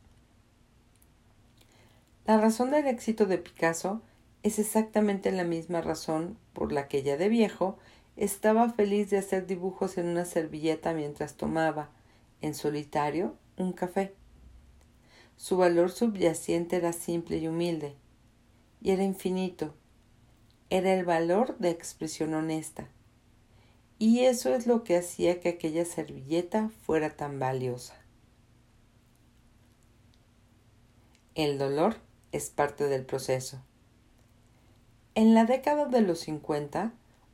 La 2.27 2.39
razón 2.39 2.73
del 2.73 2.89
éxito 2.89 3.27
de 3.27 3.39
Picasso 3.39 4.03
es 4.45 4.59
exactamente 4.59 5.33
la 5.33 5.43
misma 5.43 5.81
razón 5.81 6.37
por 6.53 6.71
la 6.71 6.87
que 6.87 7.03
ya 7.03 7.17
de 7.17 7.31
viejo 7.31 7.79
estaba 8.15 8.71
feliz 8.71 9.09
de 9.09 9.17
hacer 9.17 9.47
dibujos 9.47 9.97
en 9.97 10.07
una 10.07 10.27
servilleta 10.27 10.93
mientras 10.93 11.35
tomaba, 11.35 11.89
en 12.43 12.55
solitario, 12.55 13.35
un 13.57 13.73
café. 13.73 14.13
Su 15.39 15.57
valor 15.57 15.91
subyacente 15.91 16.77
era 16.77 16.93
simple 16.93 17.39
y 17.39 17.49
humilde, 17.49 17.95
y 18.83 18.91
era 18.91 19.03
infinito. 19.03 19.75
Era 20.69 20.93
el 20.93 21.07
valor 21.07 21.57
de 21.59 21.71
expresión 21.71 22.35
honesta. 22.35 22.87
Y 23.99 24.21
eso 24.21 24.55
es 24.55 24.67
lo 24.67 24.85
que 24.85 24.99
hacía 24.99 25.41
que 25.41 25.49
aquella 25.49 25.87
servilleta 25.87 26.71
fuera 26.85 27.17
tan 27.17 27.39
valiosa. 27.39 27.95
El 31.35 31.57
dolor 31.57 31.97
es 32.31 32.51
parte 32.51 32.85
del 32.89 33.07
proceso. 33.07 33.63
En 35.17 35.33
la 35.33 35.45
década 35.45 35.85
de 35.85 36.01
los 36.01 36.19
50, 36.21 36.91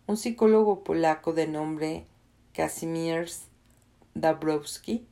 un 0.07 0.17
psicólogo 0.19 0.85
polaco 0.85 1.33
de 1.33 1.47
nombre 1.47 2.05
Kazimierz 2.53 3.45
Dabrowski 4.15 5.07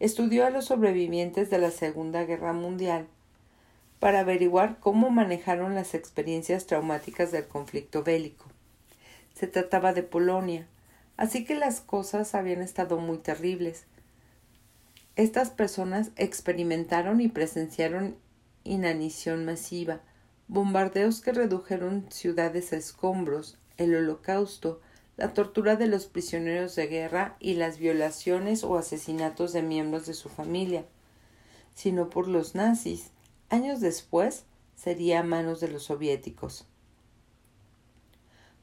estudió 0.00 0.44
a 0.44 0.50
los 0.50 0.66
sobrevivientes 0.66 1.48
de 1.48 1.58
la 1.58 1.70
Segunda 1.70 2.24
Guerra 2.24 2.52
Mundial 2.52 3.06
para 4.00 4.20
averiguar 4.20 4.78
cómo 4.80 5.08
manejaron 5.08 5.74
las 5.74 5.94
experiencias 5.94 6.66
traumáticas 6.66 7.32
del 7.32 7.48
conflicto 7.48 8.02
bélico. 8.02 8.44
Se 9.32 9.46
trataba 9.46 9.94
de 9.94 10.02
Polonia, 10.02 10.66
así 11.16 11.46
que 11.46 11.54
las 11.54 11.80
cosas 11.80 12.34
habían 12.34 12.60
estado 12.60 12.98
muy 12.98 13.16
terribles. 13.16 13.84
Estas 15.16 15.48
personas 15.48 16.10
experimentaron 16.16 17.22
y 17.22 17.28
presenciaron 17.28 18.14
inanición 18.64 19.46
masiva, 19.46 20.00
bombardeos 20.50 21.20
que 21.20 21.30
redujeron 21.30 22.06
ciudades 22.10 22.72
a 22.72 22.76
escombros, 22.76 23.56
el 23.76 23.94
holocausto, 23.94 24.80
la 25.16 25.32
tortura 25.32 25.76
de 25.76 25.86
los 25.86 26.06
prisioneros 26.06 26.74
de 26.74 26.88
guerra 26.88 27.36
y 27.38 27.54
las 27.54 27.78
violaciones 27.78 28.64
o 28.64 28.76
asesinatos 28.76 29.52
de 29.52 29.62
miembros 29.62 30.06
de 30.06 30.14
su 30.14 30.28
familia, 30.28 30.84
sino 31.74 32.10
por 32.10 32.26
los 32.26 32.56
nazis. 32.56 33.12
Años 33.48 33.80
después 33.80 34.44
sería 34.74 35.20
a 35.20 35.22
manos 35.22 35.60
de 35.60 35.68
los 35.68 35.84
soviéticos. 35.84 36.66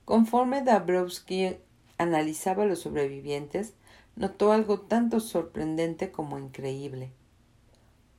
Conforme 0.03 0.63
Dabrowski 0.63 1.56
analizaba 1.98 2.63
a 2.63 2.65
los 2.67 2.79
sobrevivientes, 2.79 3.75
notó 4.17 4.51
algo 4.51 4.82
tanto 4.82 5.22
sorprendente 5.22 6.12
como 6.12 6.38
increíble. 6.38 7.13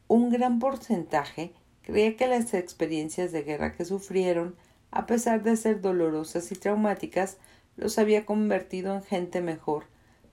Un 0.07 0.31
gran 0.31 0.59
porcentaje 0.59 1.53
creía 1.89 2.19
que 2.19 2.27
las 2.27 2.53
experiencias 2.53 3.33
de 3.33 3.45
guerra 3.45 3.73
que 3.73 3.87
sufrieron, 3.87 4.57
a 4.91 5.07
pesar 5.07 5.43
de 5.43 5.57
ser 5.57 5.81
dolorosas 5.81 6.53
y 6.53 6.55
traumáticas, 6.55 7.39
los 7.77 7.99
había 7.99 8.27
convertido 8.27 8.95
en 8.95 9.03
gente 9.03 9.41
mejor, 9.41 9.85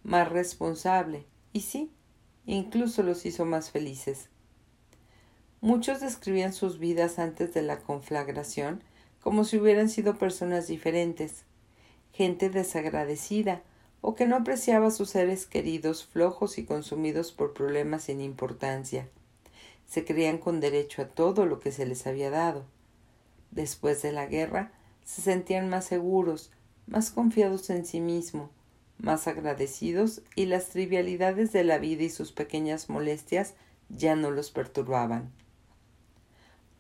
más 0.03 0.27
responsable, 0.27 1.25
y 1.53 1.61
sí, 1.61 1.93
incluso 2.45 3.03
los 3.03 3.25
hizo 3.25 3.45
más 3.45 3.71
felices. 3.71 4.27
Muchos 5.61 6.01
describían 6.01 6.51
sus 6.51 6.77
vidas 6.77 7.19
antes 7.19 7.53
de 7.53 7.61
la 7.61 7.77
conflagración 7.77 8.83
como 9.21 9.45
si 9.45 9.57
hubieran 9.57 9.87
sido 9.87 10.17
personas 10.17 10.67
diferentes, 10.67 11.45
gente 12.11 12.49
desagradecida 12.49 13.63
o 14.01 14.13
que 14.13 14.27
no 14.27 14.35
apreciaba 14.35 14.87
a 14.87 14.91
sus 14.91 15.11
seres 15.11 15.45
queridos 15.45 16.05
flojos 16.05 16.57
y 16.57 16.65
consumidos 16.65 17.31
por 17.31 17.53
problemas 17.53 18.03
sin 18.03 18.19
importancia 18.19 19.07
se 19.95 20.03
creían 20.03 20.39
con 20.39 20.59
derecho 20.59 21.01
a 21.01 21.07
todo 21.07 21.45
lo 21.45 21.61
que 21.61 21.71
se 21.71 21.85
les 21.85 22.05
había 22.05 22.29
dado. 22.29 22.65
Después 23.51 24.01
de 24.01 24.11
la 24.11 24.25
guerra, 24.25 24.73
se 25.05 25.21
sentían 25.21 25.69
más 25.69 25.85
seguros, 25.85 26.51
más 26.85 27.11
confiados 27.11 27.69
en 27.69 27.85
sí 27.85 28.01
mismos, 28.01 28.49
más 28.97 29.25
agradecidos 29.29 30.21
y 30.35 30.47
las 30.47 30.67
trivialidades 30.67 31.53
de 31.53 31.63
la 31.63 31.77
vida 31.77 32.03
y 32.03 32.09
sus 32.09 32.33
pequeñas 32.33 32.89
molestias 32.89 33.53
ya 33.87 34.17
no 34.17 34.31
los 34.31 34.51
perturbaban. 34.51 35.31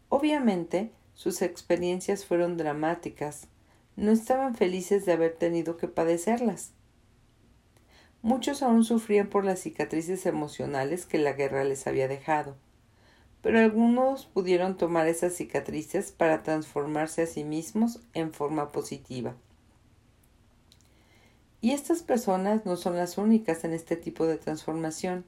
Obviamente, 0.09 0.91
sus 1.13 1.41
experiencias 1.41 2.25
fueron 2.25 2.57
dramáticas. 2.57 3.47
No 3.95 4.11
estaban 4.11 4.55
felices 4.55 5.05
de 5.05 5.13
haber 5.13 5.37
tenido 5.37 5.77
que 5.77 5.87
padecerlas. 5.87 6.73
Muchos 8.21 8.61
aún 8.61 8.83
sufrían 8.83 9.29
por 9.29 9.45
las 9.45 9.61
cicatrices 9.61 10.25
emocionales 10.25 11.05
que 11.05 11.17
la 11.17 11.31
guerra 11.31 11.63
les 11.63 11.87
había 11.87 12.09
dejado, 12.09 12.57
pero 13.45 13.59
algunos 13.59 14.25
pudieron 14.25 14.75
tomar 14.75 15.07
esas 15.07 15.33
cicatrices 15.33 16.11
para 16.11 16.41
transformarse 16.41 17.21
a 17.21 17.27
sí 17.27 17.43
mismos 17.43 17.99
en 18.15 18.33
forma 18.33 18.71
positiva. 18.71 19.35
Y 21.61 21.73
estas 21.73 22.01
personas 22.01 22.65
no 22.65 22.75
son 22.75 22.95
las 22.95 23.19
únicas 23.19 23.63
en 23.63 23.73
este 23.73 23.97
tipo 23.97 24.25
de 24.25 24.39
transformación. 24.39 25.25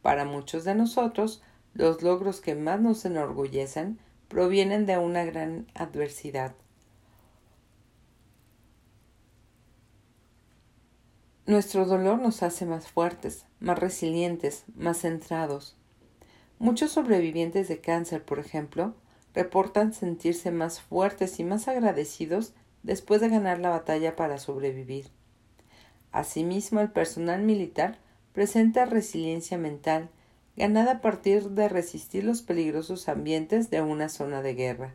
Para 0.00 0.24
muchos 0.24 0.64
de 0.64 0.74
nosotros, 0.74 1.42
los 1.74 2.00
logros 2.00 2.40
que 2.40 2.54
más 2.54 2.80
nos 2.80 3.04
enorgullecen 3.04 3.98
provienen 4.28 4.86
de 4.86 4.96
una 4.96 5.26
gran 5.26 5.66
adversidad. 5.74 6.54
Nuestro 11.44 11.84
dolor 11.84 12.20
nos 12.20 12.42
hace 12.42 12.64
más 12.64 12.88
fuertes, 12.88 13.44
más 13.60 13.78
resilientes, 13.78 14.64
más 14.74 15.02
centrados. 15.02 15.76
Muchos 16.58 16.92
sobrevivientes 16.92 17.68
de 17.68 17.80
cáncer, 17.80 18.24
por 18.24 18.38
ejemplo, 18.38 18.94
reportan 19.34 19.92
sentirse 19.92 20.50
más 20.50 20.80
fuertes 20.80 21.40
y 21.40 21.44
más 21.44 21.68
agradecidos 21.68 22.54
después 22.82 23.20
de 23.20 23.28
ganar 23.28 23.58
la 23.58 23.70
batalla 23.70 24.16
para 24.16 24.38
sobrevivir. 24.38 25.10
Asimismo, 26.12 26.80
el 26.80 26.92
personal 26.92 27.42
militar 27.42 27.98
presenta 28.32 28.84
resiliencia 28.84 29.58
mental 29.58 30.10
ganada 30.56 30.92
a 30.92 31.00
partir 31.00 31.50
de 31.50 31.68
resistir 31.68 32.24
los 32.24 32.42
peligrosos 32.42 33.08
ambientes 33.08 33.70
de 33.70 33.80
una 33.80 34.08
zona 34.08 34.40
de 34.42 34.54
guerra. 34.54 34.94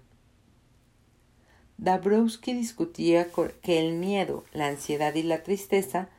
Dabrowski 1.77 2.53
discutía 2.53 3.27
que 3.61 3.79
el 3.79 3.95
miedo, 3.95 4.43
la 4.53 4.67
ansiedad 4.67 5.13
y 5.15 5.23
la 5.23 5.43
tristeza 5.43 6.09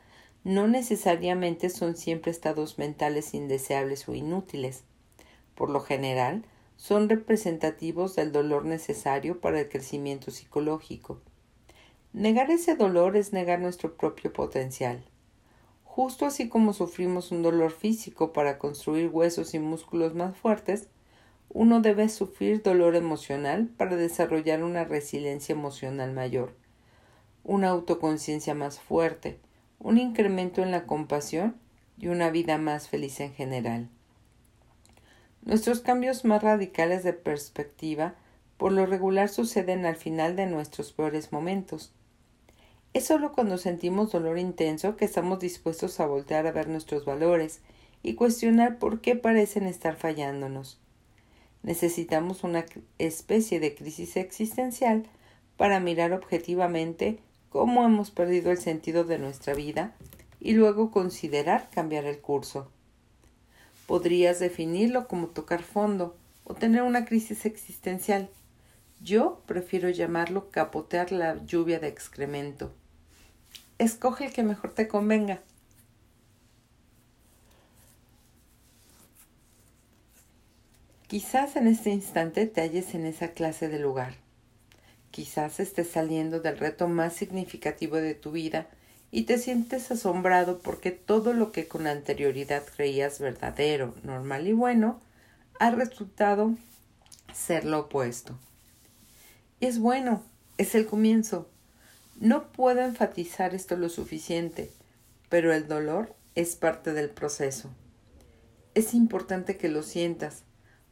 no 0.43 0.67
necesariamente 0.67 1.69
son 1.69 1.95
siempre 1.95 2.31
estados 2.31 2.77
mentales 2.79 3.33
indeseables 3.33 4.07
o 4.07 4.15
inútiles. 4.15 4.83
Por 5.61 5.69
lo 5.69 5.81
general, 5.81 6.43
son 6.75 7.07
representativos 7.07 8.15
del 8.15 8.31
dolor 8.31 8.65
necesario 8.65 9.39
para 9.39 9.59
el 9.59 9.69
crecimiento 9.69 10.31
psicológico. 10.31 11.21
Negar 12.13 12.49
ese 12.49 12.75
dolor 12.75 13.15
es 13.15 13.31
negar 13.31 13.59
nuestro 13.59 13.95
propio 13.95 14.33
potencial. 14.33 15.05
Justo 15.83 16.25
así 16.25 16.49
como 16.49 16.73
sufrimos 16.73 17.31
un 17.31 17.43
dolor 17.43 17.69
físico 17.69 18.33
para 18.33 18.57
construir 18.57 19.09
huesos 19.09 19.53
y 19.53 19.59
músculos 19.59 20.15
más 20.15 20.35
fuertes, 20.35 20.87
uno 21.49 21.79
debe 21.79 22.09
sufrir 22.09 22.63
dolor 22.63 22.95
emocional 22.95 23.67
para 23.67 23.97
desarrollar 23.97 24.63
una 24.63 24.83
resiliencia 24.83 25.53
emocional 25.53 26.11
mayor, 26.11 26.55
una 27.43 27.69
autoconciencia 27.69 28.55
más 28.55 28.79
fuerte, 28.79 29.37
un 29.77 29.99
incremento 29.99 30.63
en 30.63 30.71
la 30.71 30.87
compasión 30.87 31.55
y 31.99 32.07
una 32.07 32.31
vida 32.31 32.57
más 32.57 32.89
feliz 32.89 33.19
en 33.19 33.35
general. 33.35 33.91
Nuestros 35.43 35.81
cambios 35.81 36.23
más 36.23 36.43
radicales 36.43 37.03
de 37.03 37.13
perspectiva 37.13 38.13
por 38.57 38.71
lo 38.71 38.85
regular 38.85 39.27
suceden 39.27 39.87
al 39.87 39.95
final 39.95 40.35
de 40.35 40.45
nuestros 40.45 40.93
peores 40.93 41.31
momentos. 41.31 41.91
Es 42.93 43.07
solo 43.07 43.31
cuando 43.31 43.57
sentimos 43.57 44.11
dolor 44.11 44.37
intenso 44.37 44.95
que 44.97 45.05
estamos 45.05 45.39
dispuestos 45.39 45.99
a 45.99 46.05
voltear 46.05 46.45
a 46.45 46.51
ver 46.51 46.67
nuestros 46.67 47.05
valores 47.05 47.61
y 48.03 48.13
cuestionar 48.13 48.77
por 48.77 49.01
qué 49.01 49.15
parecen 49.15 49.65
estar 49.65 49.95
fallándonos. 49.95 50.79
Necesitamos 51.63 52.43
una 52.43 52.65
especie 52.99 53.59
de 53.59 53.73
crisis 53.73 54.17
existencial 54.17 55.07
para 55.57 55.79
mirar 55.79 56.13
objetivamente 56.13 57.17
cómo 57.49 57.83
hemos 57.83 58.11
perdido 58.11 58.51
el 58.51 58.59
sentido 58.59 59.05
de 59.05 59.17
nuestra 59.17 59.55
vida 59.55 59.95
y 60.39 60.53
luego 60.53 60.91
considerar 60.91 61.69
cambiar 61.71 62.05
el 62.05 62.19
curso. 62.19 62.69
Podrías 63.91 64.39
definirlo 64.39 65.09
como 65.09 65.27
tocar 65.27 65.63
fondo 65.63 66.15
o 66.45 66.53
tener 66.53 66.81
una 66.81 67.03
crisis 67.03 67.45
existencial. 67.45 68.29
Yo 69.01 69.43
prefiero 69.47 69.89
llamarlo 69.89 70.49
capotear 70.49 71.11
la 71.11 71.43
lluvia 71.43 71.77
de 71.77 71.89
excremento. 71.89 72.71
Escoge 73.79 74.27
el 74.27 74.31
que 74.31 74.43
mejor 74.43 74.73
te 74.73 74.87
convenga. 74.87 75.41
Quizás 81.07 81.57
en 81.57 81.67
este 81.67 81.89
instante 81.89 82.47
te 82.47 82.61
halles 82.61 82.95
en 82.95 83.05
esa 83.05 83.33
clase 83.33 83.67
de 83.67 83.79
lugar. 83.79 84.13
Quizás 85.11 85.59
estés 85.59 85.89
saliendo 85.89 86.39
del 86.39 86.57
reto 86.57 86.87
más 86.87 87.11
significativo 87.11 87.97
de 87.97 88.15
tu 88.15 88.31
vida 88.31 88.69
y 89.11 89.23
te 89.23 89.37
sientes 89.37 89.91
asombrado 89.91 90.59
porque 90.59 90.91
todo 90.91 91.33
lo 91.33 91.51
que 91.51 91.67
con 91.67 91.85
anterioridad 91.85 92.63
creías 92.75 93.19
verdadero, 93.19 93.93
normal 94.03 94.47
y 94.47 94.53
bueno, 94.53 95.01
ha 95.59 95.69
resultado 95.71 96.55
ser 97.33 97.65
lo 97.65 97.81
opuesto. 97.81 98.39
Y 99.59 99.65
es 99.65 99.79
bueno, 99.79 100.23
es 100.57 100.75
el 100.75 100.85
comienzo. 100.85 101.49
No 102.19 102.51
puedo 102.51 102.81
enfatizar 102.81 103.53
esto 103.53 103.75
lo 103.75 103.89
suficiente, 103.89 104.71
pero 105.29 105.53
el 105.53 105.67
dolor 105.67 106.15
es 106.35 106.55
parte 106.55 106.93
del 106.93 107.09
proceso. 107.09 107.69
Es 108.73 108.93
importante 108.93 109.57
que 109.57 109.67
lo 109.67 109.83
sientas, 109.83 110.43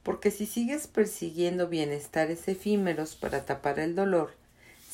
porque 0.04 0.32
si 0.32 0.46
sigues 0.46 0.88
persiguiendo 0.88 1.70
bienestares 1.70 2.48
efímeros 2.48 3.16
para 3.16 3.46
tapar 3.46 3.80
el 3.80 3.96
dolor, 3.96 4.39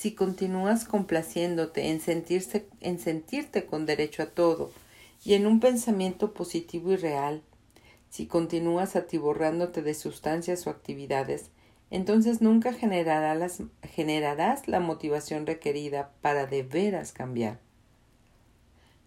si 0.05 0.13
continúas 0.13 0.85
complaciéndote 0.85 1.89
en, 1.89 1.99
sentirse, 1.99 2.67
en 2.79 2.99
sentirte 2.99 3.65
con 3.65 3.87
derecho 3.87 4.21
a 4.21 4.27
todo 4.27 4.71
y 5.23 5.33
en 5.33 5.47
un 5.47 5.59
pensamiento 5.59 6.31
positivo 6.31 6.91
y 6.91 6.95
real, 6.95 7.41
si 8.11 8.27
continúas 8.27 8.95
atiborrándote 8.95 9.81
de 9.81 9.95
sustancias 9.95 10.67
o 10.67 10.69
actividades 10.69 11.49
entonces 11.89 12.39
nunca 12.39 12.71
generarás 12.71 14.67
la 14.67 14.79
motivación 14.79 15.47
requerida 15.47 16.11
para 16.21 16.45
de 16.45 16.61
veras 16.61 17.11
cambiar. 17.11 17.57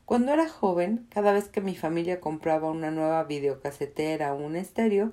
Cuando 0.05 0.33
era 0.33 0.49
joven, 0.49 1.07
cada 1.11 1.33
vez 1.33 1.49
que 1.49 1.61
mi 1.61 1.77
familia 1.77 2.19
compraba 2.19 2.73
una 2.73 2.91
nueva 2.91 3.23
videocasetera 3.23 4.35
o 4.35 4.39
un 4.39 4.57
estéreo, 4.57 5.13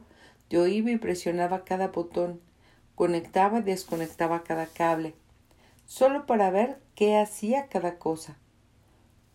yo 0.50 0.66
iba 0.66 0.90
y 0.90 0.98
presionaba 0.98 1.64
cada 1.64 1.90
botón, 1.90 2.42
conectaba 2.96 3.60
y 3.60 3.62
desconectaba 3.62 4.42
cada 4.42 4.66
cable, 4.66 5.14
solo 5.86 6.26
para 6.26 6.50
ver 6.50 6.80
qué 6.96 7.18
hacía 7.18 7.68
cada 7.68 7.98
cosa. 7.98 8.38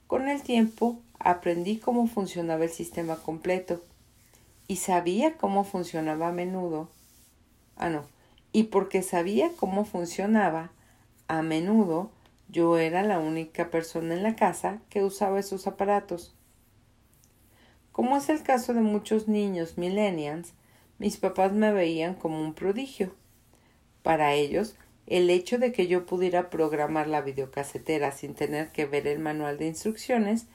Con 0.06 0.28
el 0.28 0.42
tiempo 0.42 0.98
aprendí 1.18 1.78
cómo 1.78 2.06
funcionaba 2.06 2.64
el 2.64 2.70
sistema 2.70 3.16
completo 3.16 3.82
y 4.66 4.76
sabía 4.76 5.36
cómo 5.36 5.64
funcionaba 5.64 6.28
a 6.28 6.32
menudo. 6.32 6.88
Ah, 7.76 7.90
no, 7.90 8.04
y 8.52 8.64
porque 8.64 9.02
sabía 9.02 9.50
cómo 9.56 9.84
funcionaba, 9.84 10.70
a 11.28 11.42
menudo 11.42 12.10
yo 12.48 12.78
era 12.78 13.02
la 13.02 13.20
única 13.20 13.70
persona 13.70 14.14
en 14.14 14.24
la 14.24 14.34
casa 14.34 14.80
que 14.90 15.04
usaba 15.04 15.38
esos 15.38 15.66
aparatos. 15.66 16.34
Como 17.92 18.16
es 18.16 18.28
el 18.28 18.42
caso 18.42 18.74
de 18.74 18.80
muchos 18.80 19.28
niños 19.28 19.78
millennials, 19.78 20.52
mis 20.98 21.16
papás 21.16 21.52
me 21.52 21.72
veían 21.72 22.14
como 22.14 22.40
un 22.40 22.54
prodigio. 22.54 23.14
Para 24.02 24.34
ellos, 24.34 24.74
el 25.10 25.28
hecho 25.28 25.58
de 25.58 25.72
que 25.72 25.88
yo 25.88 26.06
pudiera 26.06 26.50
programar 26.50 27.08
la 27.08 27.20
videocasetera 27.20 28.12
sin 28.12 28.34
tener 28.34 28.70
que 28.70 28.86
ver 28.86 29.08
el 29.08 29.18
manual 29.18 29.58
de 29.58 29.66
instrucciones 29.66 30.46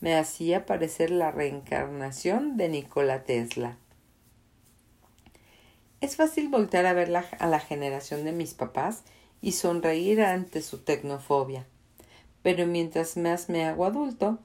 me 0.00 0.14
hacía 0.14 0.66
parecer 0.66 1.10
la 1.10 1.32
reencarnación 1.32 2.56
de 2.56 2.68
Nikola 2.68 3.24
Tesla. 3.24 3.76
Es 6.00 6.14
fácil 6.14 6.48
voltear 6.48 6.86
a 6.86 6.92
ver 6.92 7.12
a 7.16 7.46
la 7.48 7.60
generación 7.60 8.24
de 8.24 8.30
mis 8.30 8.54
papás 8.54 9.02
y 9.40 9.52
sonreír 9.52 10.22
ante 10.22 10.62
su 10.62 10.78
tecnofobia. 10.78 11.66
Pero 12.42 12.66
mientras 12.66 13.16
más 13.16 13.48
me 13.48 13.64
hago 13.64 13.84
adulto, 13.84 14.38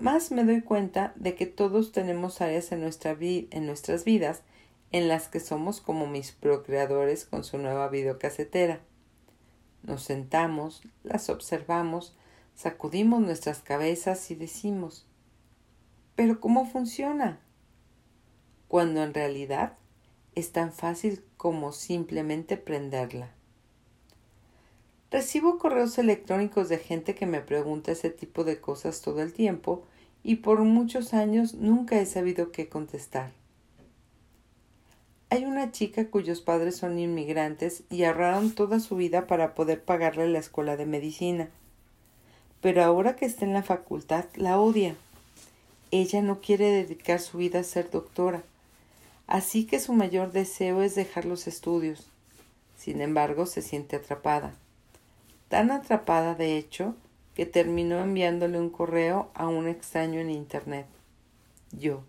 más 0.00 0.30
me 0.30 0.44
doy 0.44 0.62
cuenta 0.62 1.12
de 1.16 1.34
que 1.34 1.44
todos 1.44 1.92
tenemos 1.92 2.40
áreas 2.40 2.72
en 2.72 2.80
nuestras 2.80 4.04
vidas 4.04 4.42
en 4.92 5.08
las 5.08 5.28
que 5.28 5.40
somos 5.40 5.80
como 5.80 6.06
mis 6.06 6.32
procreadores 6.32 7.24
con 7.24 7.44
su 7.44 7.58
nueva 7.58 7.88
videocasetera. 7.88 8.80
Nos 9.82 10.02
sentamos, 10.02 10.82
las 11.04 11.30
observamos, 11.30 12.16
sacudimos 12.54 13.20
nuestras 13.20 13.60
cabezas 13.60 14.30
y 14.30 14.34
decimos 14.34 15.06
¿Pero 16.16 16.40
cómo 16.40 16.66
funciona? 16.66 17.40
Cuando 18.68 19.02
en 19.02 19.14
realidad 19.14 19.78
Es 20.34 20.52
tan 20.52 20.72
fácil 20.72 21.24
como 21.36 21.72
simplemente 21.72 22.56
prenderla. 22.56 23.30
Recibo 25.10 25.58
correos 25.58 25.98
electrónicos 25.98 26.68
de 26.68 26.78
gente 26.78 27.16
que 27.16 27.26
me 27.26 27.40
pregunta 27.40 27.90
ese 27.90 28.10
tipo 28.10 28.44
de 28.44 28.60
cosas 28.60 29.00
todo 29.00 29.22
el 29.22 29.32
tiempo 29.32 29.84
y 30.22 30.36
por 30.36 30.60
muchos 30.60 31.14
años 31.14 31.54
nunca 31.54 31.98
he 32.00 32.06
sabido 32.06 32.52
qué 32.52 32.68
contestar. 32.68 33.32
Hay 35.30 35.44
una 35.44 35.72
chica 35.72 36.08
cuyos 36.08 36.40
padres 36.40 36.76
son 36.76 36.98
inmigrantes 36.98 37.84
y 37.88 38.04
ahorraron 38.04 38.50
toda 38.50 38.80
su 38.80 38.96
vida 38.96 39.26
para 39.26 39.54
poder 39.54 39.82
pagarle 39.82 40.28
la 40.28 40.40
escuela 40.40 40.76
de 40.76 40.86
medicina. 40.86 41.48
Pero 42.60 42.84
ahora 42.84 43.16
que 43.16 43.24
está 43.24 43.44
en 43.44 43.54
la 43.54 43.62
facultad, 43.62 44.26
la 44.34 44.60
odia. 44.60 44.96
Ella 45.92 46.20
no 46.20 46.40
quiere 46.40 46.70
dedicar 46.70 47.20
su 47.20 47.38
vida 47.38 47.60
a 47.60 47.64
ser 47.64 47.90
doctora, 47.90 48.42
así 49.26 49.64
que 49.64 49.80
su 49.80 49.92
mayor 49.92 50.30
deseo 50.30 50.82
es 50.82 50.94
dejar 50.94 51.24
los 51.24 51.46
estudios. 51.46 52.06
Sin 52.76 53.00
embargo, 53.00 53.46
se 53.46 53.62
siente 53.62 53.96
atrapada 53.96 54.52
tan 55.50 55.72
atrapada 55.72 56.36
de 56.36 56.56
hecho 56.56 56.94
que 57.34 57.44
terminó 57.44 57.98
enviándole 57.98 58.58
un 58.58 58.70
correo 58.70 59.30
a 59.34 59.48
un 59.48 59.66
extraño 59.66 60.20
en 60.20 60.30
Internet. 60.30 60.86
Yo, 61.72 62.04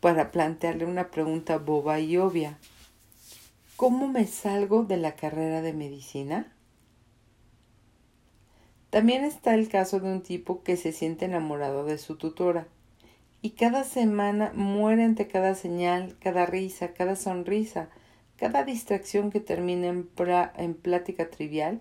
para 0.00 0.30
plantearle 0.30 0.84
una 0.84 1.10
pregunta 1.10 1.58
boba 1.58 1.98
y 2.00 2.16
obvia. 2.16 2.58
¿Cómo 3.76 4.08
me 4.08 4.26
salgo 4.26 4.84
de 4.84 4.96
la 4.96 5.16
carrera 5.16 5.62
de 5.62 5.72
medicina? 5.72 6.52
También 8.90 9.24
está 9.24 9.54
el 9.54 9.68
caso 9.68 10.00
de 10.00 10.10
un 10.10 10.22
tipo 10.22 10.62
que 10.62 10.76
se 10.76 10.92
siente 10.92 11.26
enamorado 11.26 11.84
de 11.84 11.98
su 11.98 12.16
tutora 12.16 12.66
y 13.42 13.50
cada 13.50 13.84
semana 13.84 14.52
muere 14.54 15.04
ante 15.04 15.28
cada 15.28 15.54
señal, 15.54 16.16
cada 16.20 16.46
risa, 16.46 16.94
cada 16.94 17.14
sonrisa, 17.14 17.90
cada 18.36 18.64
distracción 18.64 19.30
que 19.30 19.40
termina 19.40 19.88
en, 19.88 20.08
en 20.56 20.74
plática 20.74 21.28
trivial 21.28 21.80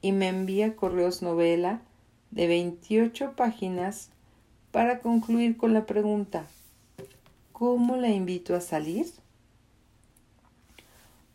y 0.00 0.12
me 0.12 0.28
envía 0.28 0.76
correos 0.76 1.20
novela 1.22 1.80
de 2.30 2.46
28 2.46 3.32
páginas 3.34 4.10
para 4.70 5.00
concluir 5.00 5.56
con 5.56 5.74
la 5.74 5.86
pregunta 5.86 6.46
¿Cómo 7.58 7.96
la 7.96 8.10
invito 8.10 8.54
a 8.54 8.60
salir? 8.60 9.06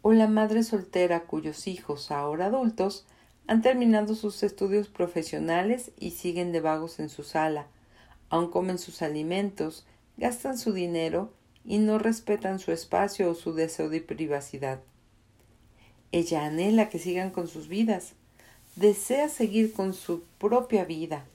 O 0.03 0.13
la 0.13 0.27
madre 0.27 0.61
soltera 0.61 1.21
cuyos 1.21 1.65
hijos, 1.65 2.11
ahora 2.11 2.45
adultos, 2.45 3.07
han 3.47 3.63
terminado 3.63 4.13
sus 4.13 4.43
estudios 4.43 4.87
profesionales 4.87 5.89
y 5.99 6.11
siguen 6.11 6.51
de 6.51 6.61
vagos 6.61 6.99
en 6.99 7.09
su 7.09 7.23
sala, 7.23 7.65
aún 8.29 8.51
comen 8.51 8.77
sus 8.77 9.01
alimentos, 9.01 9.87
gastan 10.15 10.59
su 10.59 10.73
dinero 10.73 11.33
y 11.65 11.79
no 11.79 11.97
respetan 11.97 12.59
su 12.59 12.71
espacio 12.71 13.31
o 13.31 13.33
su 13.33 13.55
deseo 13.55 13.89
de 13.89 14.01
privacidad. 14.01 14.79
Ella 16.11 16.45
anhela 16.45 16.89
que 16.89 16.99
sigan 16.99 17.31
con 17.31 17.47
sus 17.47 17.67
vidas, 17.67 18.13
desea 18.75 19.27
seguir 19.27 19.73
con 19.73 19.95
su 19.95 20.21
propia 20.37 20.85
vida 20.85 21.25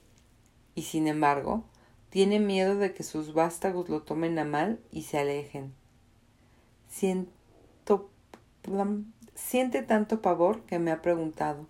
y 0.77 0.83
sin 0.83 1.09
embargo 1.09 1.65
tiene 2.17 2.41
miedo 2.41 2.79
de 2.79 2.95
que 2.95 3.03
sus 3.03 3.35
vástagos 3.35 3.91
lo 3.91 4.01
tomen 4.01 4.39
a 4.39 4.47
mal 4.47 4.81
y 4.91 5.03
se 5.03 5.19
alejen. 5.19 5.75
Siente 9.35 9.83
tanto 9.83 10.23
pavor 10.23 10.63
que 10.63 10.79
me 10.79 10.93
ha 10.93 11.03
preguntado 11.03 11.67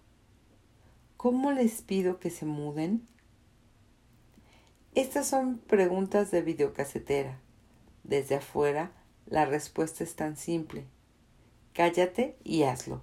¿Cómo 1.17 1.51
les 1.51 1.83
pido 1.83 2.21
que 2.21 2.31
se 2.31 2.47
muden? 2.47 3.05
Estas 4.95 5.27
son 5.27 5.59
preguntas 5.59 6.31
de 6.31 6.43
videocasetera. 6.43 7.41
Desde 8.05 8.37
afuera, 8.37 8.93
la 9.27 9.47
respuesta 9.47 10.05
es 10.05 10.15
tan 10.15 10.37
simple. 10.37 10.85
Cállate 11.73 12.37
y 12.45 12.63
hazlo. 12.63 13.03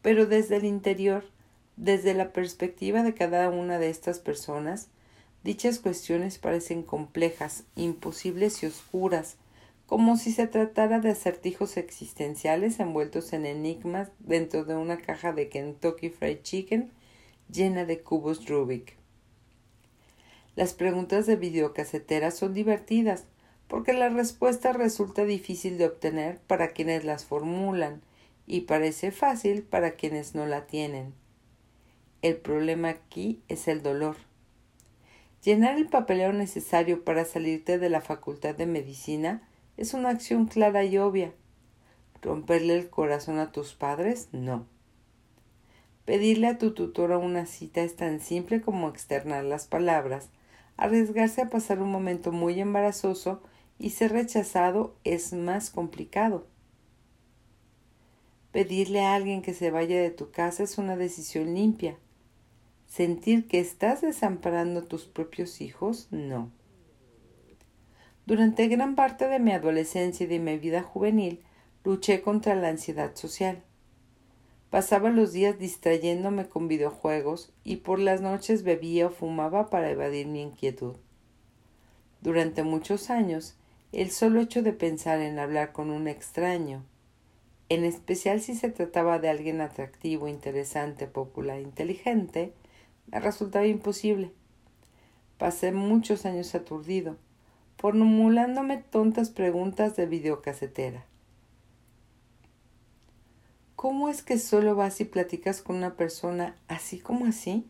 Pero 0.00 0.26
desde 0.26 0.58
el 0.58 0.64
interior, 0.64 1.24
desde 1.74 2.14
la 2.14 2.32
perspectiva 2.32 3.02
de 3.02 3.14
cada 3.14 3.48
una 3.48 3.80
de 3.80 3.90
estas 3.90 4.20
personas, 4.20 4.90
dichas 5.42 5.78
cuestiones 5.78 6.38
parecen 6.38 6.82
complejas, 6.82 7.64
imposibles 7.76 8.62
y 8.62 8.66
oscuras, 8.66 9.36
como 9.86 10.16
si 10.16 10.32
se 10.32 10.46
tratara 10.46 11.00
de 11.00 11.10
acertijos 11.10 11.76
existenciales 11.76 12.78
envueltos 12.78 13.32
en 13.32 13.44
enigmas 13.46 14.10
dentro 14.20 14.64
de 14.64 14.76
una 14.76 14.98
caja 14.98 15.32
de 15.32 15.48
Kentucky 15.48 16.10
Fried 16.10 16.42
Chicken 16.42 16.92
llena 17.50 17.84
de 17.84 18.00
cubos 18.00 18.46
Rubik. 18.46 18.96
Las 20.56 20.74
preguntas 20.74 21.26
de 21.26 21.36
videocasetera 21.36 22.30
son 22.30 22.54
divertidas, 22.54 23.24
porque 23.66 23.92
la 23.92 24.08
respuesta 24.08 24.72
resulta 24.72 25.24
difícil 25.24 25.78
de 25.78 25.86
obtener 25.86 26.38
para 26.46 26.68
quienes 26.68 27.04
las 27.04 27.24
formulan 27.24 28.02
y 28.46 28.62
parece 28.62 29.12
fácil 29.12 29.62
para 29.62 29.92
quienes 29.92 30.34
no 30.34 30.46
la 30.46 30.66
tienen. 30.66 31.14
El 32.20 32.36
problema 32.36 32.88
aquí 32.88 33.42
es 33.48 33.68
el 33.68 33.82
dolor. 33.82 34.16
Llenar 35.42 35.78
el 35.78 35.88
papeleo 35.88 36.34
necesario 36.34 37.02
para 37.02 37.24
salirte 37.24 37.78
de 37.78 37.88
la 37.88 38.02
facultad 38.02 38.54
de 38.54 38.66
medicina 38.66 39.48
es 39.78 39.94
una 39.94 40.10
acción 40.10 40.44
clara 40.46 40.84
y 40.84 40.98
obvia. 40.98 41.32
¿Romperle 42.20 42.76
el 42.76 42.90
corazón 42.90 43.38
a 43.38 43.50
tus 43.50 43.72
padres? 43.72 44.28
No. 44.32 44.66
Pedirle 46.04 46.48
a 46.48 46.58
tu 46.58 46.74
tutora 46.74 47.16
una 47.16 47.46
cita 47.46 47.80
es 47.80 47.96
tan 47.96 48.20
simple 48.20 48.60
como 48.60 48.90
externar 48.90 49.44
las 49.44 49.66
palabras. 49.66 50.28
Arriesgarse 50.76 51.40
a 51.40 51.48
pasar 51.48 51.80
un 51.80 51.90
momento 51.90 52.32
muy 52.32 52.60
embarazoso 52.60 53.42
y 53.78 53.90
ser 53.90 54.12
rechazado 54.12 54.94
es 55.04 55.32
más 55.32 55.70
complicado. 55.70 56.46
Pedirle 58.52 59.00
a 59.00 59.14
alguien 59.14 59.40
que 59.40 59.54
se 59.54 59.70
vaya 59.70 60.02
de 60.02 60.10
tu 60.10 60.30
casa 60.30 60.64
es 60.64 60.76
una 60.76 60.96
decisión 60.96 61.54
limpia. 61.54 61.96
¿Sentir 62.90 63.46
que 63.46 63.60
estás 63.60 64.00
desamparando 64.00 64.80
a 64.80 64.84
tus 64.84 65.04
propios 65.04 65.60
hijos? 65.60 66.08
No. 66.10 66.50
Durante 68.26 68.66
gran 68.66 68.96
parte 68.96 69.28
de 69.28 69.38
mi 69.38 69.52
adolescencia 69.52 70.24
y 70.24 70.26
de 70.26 70.40
mi 70.40 70.58
vida 70.58 70.82
juvenil, 70.82 71.40
luché 71.84 72.20
contra 72.20 72.56
la 72.56 72.66
ansiedad 72.66 73.14
social. 73.14 73.62
Pasaba 74.70 75.10
los 75.10 75.32
días 75.32 75.56
distrayéndome 75.56 76.48
con 76.48 76.66
videojuegos 76.66 77.52
y 77.62 77.76
por 77.76 78.00
las 78.00 78.22
noches 78.22 78.64
bebía 78.64 79.06
o 79.06 79.10
fumaba 79.10 79.70
para 79.70 79.88
evadir 79.88 80.26
mi 80.26 80.42
inquietud. 80.42 80.96
Durante 82.22 82.64
muchos 82.64 83.08
años, 83.08 83.54
el 83.92 84.10
solo 84.10 84.40
hecho 84.40 84.64
de 84.64 84.72
pensar 84.72 85.20
en 85.20 85.38
hablar 85.38 85.70
con 85.70 85.90
un 85.90 86.08
extraño, 86.08 86.82
en 87.68 87.84
especial 87.84 88.40
si 88.40 88.56
se 88.56 88.68
trataba 88.68 89.20
de 89.20 89.28
alguien 89.28 89.60
atractivo, 89.60 90.26
interesante, 90.26 91.06
popular, 91.06 91.60
inteligente, 91.60 92.52
me 93.10 93.20
resultaba 93.20 93.66
imposible. 93.66 94.32
Pasé 95.38 95.72
muchos 95.72 96.26
años 96.26 96.54
aturdido, 96.54 97.16
formulándome 97.78 98.78
tontas 98.78 99.30
preguntas 99.30 99.96
de 99.96 100.06
videocasetera. 100.06 101.06
¿Cómo 103.74 104.10
es 104.10 104.22
que 104.22 104.38
solo 104.38 104.74
vas 104.76 105.00
y 105.00 105.06
platicas 105.06 105.62
con 105.62 105.76
una 105.76 105.96
persona 105.96 106.54
así 106.68 106.98
como 106.98 107.24
así? 107.24 107.66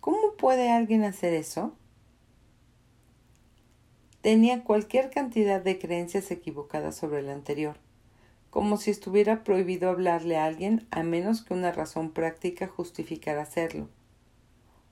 ¿Cómo 0.00 0.34
puede 0.38 0.70
alguien 0.70 1.04
hacer 1.04 1.34
eso? 1.34 1.74
Tenía 4.22 4.64
cualquier 4.64 5.10
cantidad 5.10 5.62
de 5.62 5.78
creencias 5.78 6.30
equivocadas 6.30 6.96
sobre 6.96 7.18
el 7.18 7.28
anterior, 7.28 7.76
como 8.54 8.76
si 8.76 8.92
estuviera 8.92 9.42
prohibido 9.42 9.90
hablarle 9.90 10.36
a 10.36 10.44
alguien 10.44 10.86
a 10.92 11.02
menos 11.02 11.42
que 11.42 11.54
una 11.54 11.72
razón 11.72 12.12
práctica 12.12 12.68
justificara 12.68 13.42
hacerlo. 13.42 13.88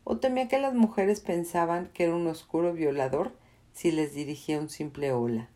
O 0.03 0.17
temía 0.17 0.49
que 0.49 0.59
las 0.59 0.75
mujeres 0.75 1.21
pensaban 1.21 1.89
que 1.95 2.03
era 2.03 2.17
un 2.17 2.27
oscuro 2.27 2.73
violador 2.73 3.31
si 3.73 3.93
les 3.93 4.15
dirigía 4.15 4.59
un 4.59 4.69
simple 4.69 5.13
hola. 5.13 5.49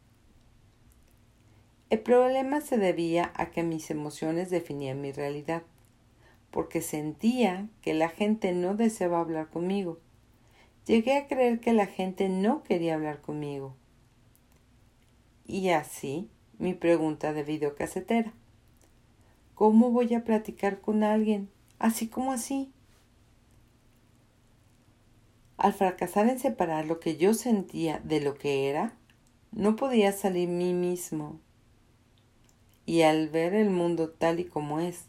El 1.91 1.99
problema 1.99 2.61
se 2.61 2.79
debía 2.79 3.33
a 3.35 3.47
que 3.47 3.65
mis 3.65 3.91
emociones 3.91 4.51
definían 4.51 5.01
mi 5.01 5.11
realidad, 5.11 5.65
porque 6.53 6.83
sentía 6.83 7.67
que 7.83 7.93
la 7.93 8.09
gente 8.09 8.53
no 8.53 8.77
deseaba 8.77 9.19
hablar 9.19 9.49
conmigo. 9.49 9.99
Llegué 10.87 11.17
a 11.17 11.27
creer 11.27 11.59
que 11.59 11.73
la 11.73 11.87
gente 11.87 12.29
no 12.29 12.63
quería 12.63 12.95
hablar 12.95 13.21
conmigo. 13.21 13.75
Y 15.45 15.71
así 15.71 16.31
mi 16.59 16.75
pregunta 16.75 17.33
de 17.33 17.43
videocasetera. 17.43 18.33
¿Cómo 19.55 19.91
voy 19.91 20.15
a 20.15 20.25
platicar 20.25 20.81
con 20.81 21.03
alguien 21.03 21.49
así 21.79 22.09
como 22.09 22.33
así? 22.33 22.71
Al 25.57 25.73
fracasar 25.73 26.29
en 26.29 26.39
separar 26.39 26.87
lo 26.87 27.01
que 27.01 27.17
yo 27.17 27.33
sentía 27.33 28.01
de 28.05 28.21
lo 28.21 28.35
que 28.35 28.69
era, 28.69 28.95
no 29.53 29.77
podía 29.77 30.13
salir 30.13 30.49
mí 30.49 30.75
mismo. 30.75 31.41
Y 32.85 33.03
al 33.03 33.29
ver 33.31 33.55
el 33.55 33.71
mundo 33.71 34.11
tal 34.11 34.39
y 34.39 34.45
como 34.45 34.81
es, 34.81 35.07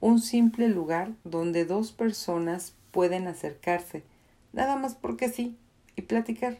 un 0.00 0.20
simple 0.20 0.68
lugar 0.68 1.12
donde 1.24 1.64
dos 1.64 1.92
personas 1.92 2.74
pueden 2.92 3.26
acercarse, 3.26 4.04
nada 4.52 4.76
más 4.76 4.94
porque 4.94 5.28
sí, 5.28 5.56
y 5.96 6.02
platicar. 6.02 6.58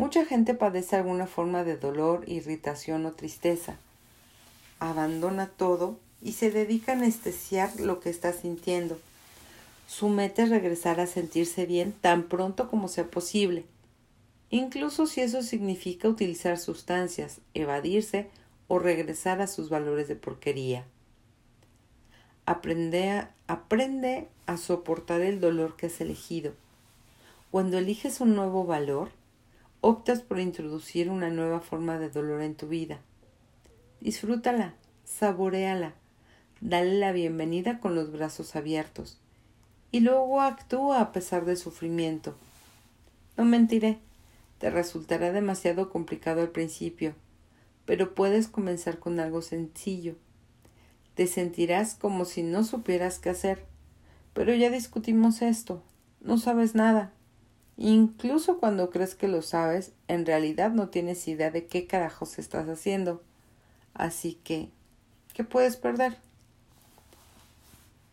Mucha 0.00 0.24
gente 0.24 0.54
padece 0.54 0.96
alguna 0.96 1.26
forma 1.26 1.62
de 1.62 1.76
dolor, 1.76 2.24
irritación 2.26 3.04
o 3.04 3.12
tristeza. 3.12 3.76
Abandona 4.78 5.46
todo 5.46 5.98
y 6.22 6.32
se 6.32 6.50
dedica 6.50 6.92
a 6.92 6.94
anestesiar 6.94 7.78
lo 7.78 8.00
que 8.00 8.08
está 8.08 8.32
sintiendo. 8.32 8.98
Su 9.86 10.08
meta 10.08 10.44
es 10.44 10.48
regresar 10.48 11.00
a 11.00 11.06
sentirse 11.06 11.66
bien 11.66 11.92
tan 11.92 12.22
pronto 12.22 12.70
como 12.70 12.88
sea 12.88 13.10
posible, 13.10 13.66
incluso 14.48 15.04
si 15.04 15.20
eso 15.20 15.42
significa 15.42 16.08
utilizar 16.08 16.56
sustancias, 16.56 17.42
evadirse 17.52 18.30
o 18.68 18.78
regresar 18.78 19.42
a 19.42 19.46
sus 19.46 19.68
valores 19.68 20.08
de 20.08 20.16
porquería. 20.16 20.86
Aprende 22.46 23.10
a, 23.10 23.34
aprende 23.48 24.28
a 24.46 24.56
soportar 24.56 25.20
el 25.20 25.40
dolor 25.40 25.76
que 25.76 25.88
has 25.88 26.00
elegido. 26.00 26.54
Cuando 27.50 27.76
eliges 27.76 28.22
un 28.22 28.34
nuevo 28.34 28.64
valor, 28.64 29.10
optas 29.80 30.20
por 30.20 30.38
introducir 30.38 31.10
una 31.10 31.30
nueva 31.30 31.60
forma 31.60 31.98
de 31.98 32.10
dolor 32.10 32.42
en 32.42 32.54
tu 32.54 32.68
vida. 32.68 33.00
Disfrútala, 34.00 34.74
saboreala, 35.04 35.94
dale 36.60 36.94
la 36.98 37.12
bienvenida 37.12 37.80
con 37.80 37.94
los 37.94 38.12
brazos 38.12 38.56
abiertos 38.56 39.18
y 39.92 40.00
luego 40.00 40.40
actúa 40.40 41.00
a 41.00 41.12
pesar 41.12 41.44
del 41.44 41.56
sufrimiento. 41.56 42.36
No 43.36 43.44
mentiré, 43.44 43.98
te 44.58 44.70
resultará 44.70 45.32
demasiado 45.32 45.90
complicado 45.90 46.42
al 46.42 46.50
principio, 46.50 47.14
pero 47.86 48.14
puedes 48.14 48.48
comenzar 48.48 48.98
con 48.98 49.18
algo 49.18 49.42
sencillo. 49.42 50.16
Te 51.14 51.26
sentirás 51.26 51.94
como 51.94 52.24
si 52.24 52.42
no 52.42 52.64
supieras 52.64 53.18
qué 53.18 53.30
hacer. 53.30 53.64
Pero 54.32 54.54
ya 54.54 54.70
discutimos 54.70 55.42
esto. 55.42 55.82
No 56.20 56.38
sabes 56.38 56.74
nada. 56.74 57.12
Incluso 57.82 58.58
cuando 58.58 58.90
crees 58.90 59.14
que 59.14 59.26
lo 59.26 59.40
sabes, 59.40 59.92
en 60.06 60.26
realidad 60.26 60.70
no 60.70 60.90
tienes 60.90 61.26
idea 61.26 61.50
de 61.50 61.64
qué 61.64 61.86
carajos 61.86 62.38
estás 62.38 62.68
haciendo. 62.68 63.22
Así 63.94 64.34
que, 64.34 64.68
¿qué 65.32 65.44
puedes 65.44 65.78
perder? 65.78 66.18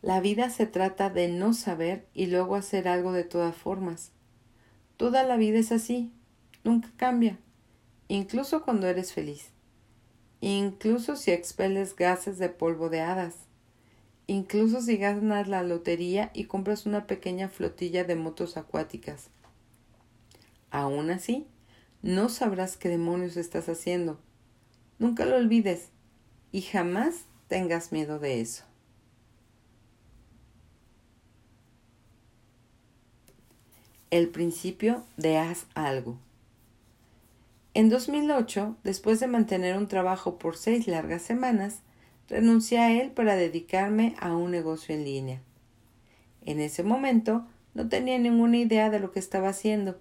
La 0.02 0.22
vida 0.22 0.50
se 0.52 0.68
trata 0.68 1.10
de 1.10 1.28
no 1.28 1.54
saber 1.54 2.06
y 2.14 2.28
luego 2.28 2.56
hacer 2.56 2.88
algo 2.88 3.12
de 3.12 3.26
todas 3.26 3.58
formas. 3.58 4.12
Toda 4.96 5.24
la 5.24 5.36
vida 5.36 5.60
es 5.60 5.74
así, 5.74 6.14
nunca 6.64 6.88
cambia, 6.96 7.38
incluso 8.08 8.64
cuando 8.64 8.88
eres 8.88 9.12
feliz, 9.12 9.50
incluso 10.40 11.18
si 11.18 11.32
expeles 11.32 11.94
gases 11.94 12.38
de 12.38 12.48
polvo 12.48 12.88
de 12.88 13.02
hadas, 13.02 13.36
incluso 14.28 14.80
si 14.80 14.96
ganas 14.96 15.50
la 15.50 15.62
lotería 15.62 16.32
y 16.34 16.46
compras 16.46 16.86
una 16.86 17.06
pequeña 17.06 17.50
flotilla 17.50 18.06
de 18.06 18.16
motos 18.16 18.56
acuáticas. 18.56 19.30
Aún 20.72 21.10
así, 21.10 21.48
no 22.02 22.30
sabrás 22.30 22.78
qué 22.78 22.90
demonios 22.90 23.38
estás 23.38 23.70
haciendo. 23.70 24.20
Nunca 25.00 25.26
lo 25.26 25.36
olvides 25.36 25.90
y 26.52 26.62
jamás 26.62 27.26
tengas 27.48 27.92
miedo 27.92 28.20
de 28.20 28.42
eso. 28.42 28.64
El 34.10 34.30
principio 34.30 35.04
de 35.18 35.38
haz 35.38 35.66
algo. 35.74 36.18
En 37.74 37.90
2008, 37.90 38.78
después 38.84 39.20
de 39.20 39.28
mantener 39.28 39.78
un 39.78 39.88
trabajo 39.88 40.40
por 40.40 40.58
seis 40.58 40.88
largas 40.88 41.22
semanas, 41.22 41.82
renuncié 42.28 42.80
a 42.80 42.92
él 42.92 43.12
para 43.12 43.36
dedicarme 43.36 44.16
a 44.20 44.36
un 44.36 44.50
negocio 44.50 44.96
en 44.96 45.04
línea. 45.04 45.42
En 46.44 46.60
ese 46.60 46.84
momento 46.84 47.46
no 47.74 47.88
tenía 47.90 48.18
ninguna 48.18 48.58
idea 48.58 48.90
de 48.90 49.00
lo 49.00 49.12
que 49.12 49.20
estaba 49.20 49.50
haciendo, 49.50 50.00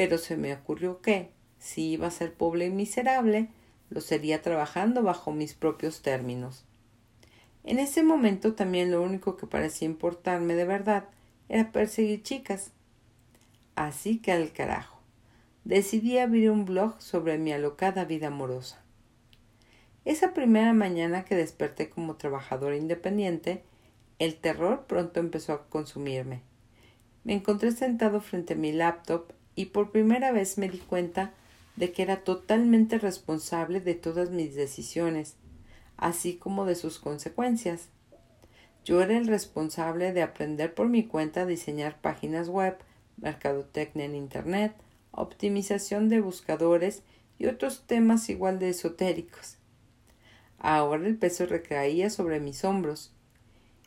pero 0.00 0.16
se 0.16 0.38
me 0.38 0.54
ocurrió 0.54 1.02
que, 1.02 1.28
si 1.58 1.90
iba 1.90 2.06
a 2.06 2.10
ser 2.10 2.32
pobre 2.32 2.64
y 2.64 2.70
miserable, 2.70 3.48
lo 3.90 4.00
sería 4.00 4.40
trabajando 4.40 5.02
bajo 5.02 5.30
mis 5.30 5.52
propios 5.52 6.00
términos. 6.00 6.64
En 7.64 7.78
ese 7.78 8.02
momento 8.02 8.54
también 8.54 8.90
lo 8.90 9.02
único 9.02 9.36
que 9.36 9.46
parecía 9.46 9.84
importarme 9.84 10.54
de 10.54 10.64
verdad 10.64 11.10
era 11.50 11.70
perseguir 11.70 12.22
chicas, 12.22 12.72
Así 13.74 14.16
que 14.16 14.32
al 14.32 14.54
carajo. 14.54 14.98
Decidí 15.64 16.16
abrir 16.16 16.50
un 16.50 16.64
blog 16.64 16.98
sobre 17.02 17.36
mi 17.36 17.52
alocada 17.52 18.06
vida 18.06 18.28
amorosa. 18.28 18.82
Esa 20.06 20.32
primera 20.32 20.72
mañana 20.72 21.26
que 21.26 21.36
desperté 21.36 21.90
como 21.90 22.16
trabajadora 22.16 22.74
independiente, 22.74 23.64
el 24.18 24.36
terror 24.36 24.86
pronto 24.86 25.20
empezó 25.20 25.52
a 25.52 25.66
consumirme. 25.68 26.40
Me 27.22 27.34
encontré 27.34 27.72
sentado 27.72 28.22
frente 28.22 28.54
a 28.54 28.56
mi 28.56 28.72
laptop 28.72 29.34
y 29.60 29.66
por 29.66 29.90
primera 29.90 30.32
vez 30.32 30.56
me 30.56 30.70
di 30.70 30.78
cuenta 30.78 31.34
de 31.76 31.92
que 31.92 32.00
era 32.00 32.24
totalmente 32.24 32.98
responsable 32.98 33.82
de 33.82 33.94
todas 33.94 34.30
mis 34.30 34.54
decisiones, 34.54 35.36
así 35.98 36.36
como 36.36 36.64
de 36.64 36.74
sus 36.74 36.98
consecuencias. 36.98 37.90
Yo 38.86 39.02
era 39.02 39.18
el 39.18 39.26
responsable 39.26 40.14
de 40.14 40.22
aprender 40.22 40.74
por 40.74 40.88
mi 40.88 41.04
cuenta 41.04 41.42
a 41.42 41.46
diseñar 41.46 42.00
páginas 42.00 42.48
web, 42.48 42.78
mercadotecnia 43.18 44.06
en 44.06 44.14
Internet, 44.14 44.72
optimización 45.10 46.08
de 46.08 46.22
buscadores 46.22 47.02
y 47.38 47.44
otros 47.44 47.82
temas 47.86 48.30
igual 48.30 48.58
de 48.58 48.70
esotéricos. 48.70 49.58
Ahora 50.58 51.06
el 51.06 51.18
peso 51.18 51.44
recaía 51.44 52.08
sobre 52.08 52.40
mis 52.40 52.64
hombros. 52.64 53.12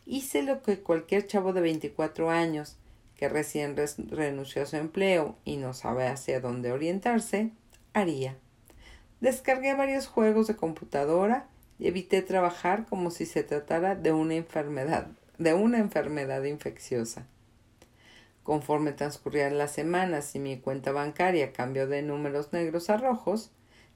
Hice 0.06 0.44
lo 0.44 0.62
que 0.62 0.82
cualquier 0.82 1.26
chavo 1.26 1.52
de 1.52 1.62
24 1.62 2.30
años, 2.30 2.78
que 3.16 3.30
recién 3.30 3.76
renunció 4.10 4.64
a 4.64 4.66
su 4.66 4.76
empleo 4.76 5.36
y 5.46 5.58
no 5.58 5.74
sabe 5.74 6.08
hacia 6.08 6.40
dónde 6.40 6.72
orientarse, 6.72 7.52
haría. 7.94 8.38
Descargué 9.22 9.74
varios 9.76 10.08
juegos 10.08 10.48
de 10.48 10.56
computadora 10.56 11.48
y 11.80 11.88
evité 11.88 12.22
trabajar 12.22 12.86
como 12.86 13.12
si 13.12 13.26
se 13.26 13.44
tratara 13.44 13.96
de 13.96 14.12
una 14.12 14.36
enfermedad, 14.36 15.08
de 15.38 15.54
una 15.54 15.80
enfermedad 15.80 16.44
infecciosa. 16.44 17.26
Conforme 18.44 18.92
transcurrían 18.92 19.58
las 19.58 19.72
semanas 19.72 20.36
y 20.36 20.40
mi 20.40 20.60
cuenta 20.60 20.92
bancaria 20.92 21.54
cambió 21.54 21.88
de 21.88 22.02
números 22.02 22.52
negros 22.52 22.90
a 22.90 22.98
rojos, 22.98 23.52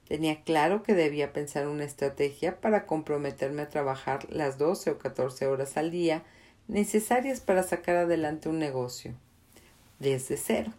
tenía 0.06 0.42
claro 0.42 0.82
que 0.82 0.94
debía 0.94 1.34
pensar 1.34 1.68
una 1.68 1.84
estrategia 1.84 2.60
para 2.60 2.86
comprometerme 2.86 3.62
a 3.62 3.68
trabajar 3.68 4.26
las 4.32 4.56
doce 4.56 4.90
o 4.90 4.98
catorce 4.98 5.46
horas 5.46 5.76
al 5.76 5.90
día 5.90 6.24
necesarias 6.68 7.40
para 7.40 7.62
sacar 7.62 7.96
adelante 7.96 8.48
un 8.48 8.58
negocio 8.58 9.14
desde 9.98 10.36
cero. 10.36 10.72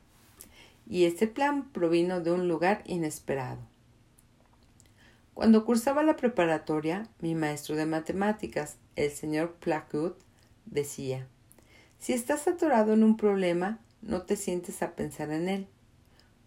Y 0.87 1.05
este 1.05 1.27
plan 1.27 1.69
provino 1.69 2.21
de 2.21 2.31
un 2.31 2.47
lugar 2.47 2.81
inesperado. 2.85 3.59
Cuando 5.33 5.65
cursaba 5.65 6.03
la 6.03 6.15
preparatoria, 6.15 7.07
mi 7.19 7.35
maestro 7.35 7.75
de 7.75 7.85
matemáticas, 7.85 8.77
el 8.95 9.11
señor 9.11 9.53
Placut, 9.59 10.17
decía 10.65 11.27
si 11.99 12.13
estás 12.13 12.47
atorado 12.47 12.93
en 12.93 13.03
un 13.03 13.17
problema, 13.17 13.77
no 14.01 14.21
te 14.21 14.37
sientes 14.37 14.81
a 14.81 14.95
pensar 14.95 15.31
en 15.31 15.49
él. 15.49 15.67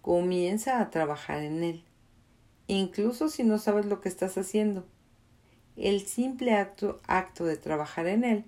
Comienza 0.00 0.80
a 0.80 0.88
trabajar 0.90 1.42
en 1.42 1.62
él, 1.62 1.84
incluso 2.68 3.28
si 3.28 3.44
no 3.44 3.58
sabes 3.58 3.84
lo 3.84 4.00
que 4.00 4.08
estás 4.08 4.38
haciendo. 4.38 4.86
El 5.76 6.06
simple 6.06 6.54
acto, 6.54 7.00
acto 7.06 7.44
de 7.44 7.58
trabajar 7.58 8.06
en 8.06 8.24
él 8.24 8.44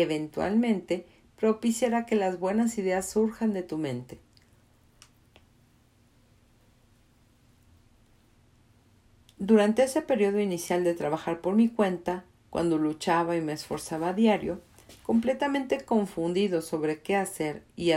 eventualmente 0.00 1.04
propiciará 1.36 2.06
que 2.06 2.16
las 2.16 2.38
buenas 2.38 2.78
ideas 2.78 3.10
surjan 3.10 3.52
de 3.52 3.62
tu 3.62 3.76
mente. 3.76 4.18
Durante 9.38 9.82
ese 9.82 10.02
periodo 10.02 10.38
inicial 10.38 10.84
de 10.84 10.94
trabajar 10.94 11.40
por 11.40 11.56
mi 11.56 11.68
cuenta, 11.68 12.24
cuando 12.48 12.78
luchaba 12.78 13.36
y 13.36 13.40
me 13.40 13.52
esforzaba 13.52 14.10
a 14.10 14.12
diario, 14.14 14.60
completamente 15.02 15.80
confundido 15.80 16.62
sobre 16.62 17.00
qué 17.00 17.16
hacer 17.16 17.62
y, 17.76 17.90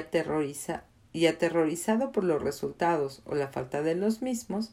y 1.13 1.25
aterrorizado 1.27 2.11
por 2.11 2.23
los 2.23 2.41
resultados 2.41 3.21
o 3.25 3.35
la 3.35 3.49
falta 3.49 3.83
de 3.83 3.95
los 3.95 4.21
mismos, 4.21 4.71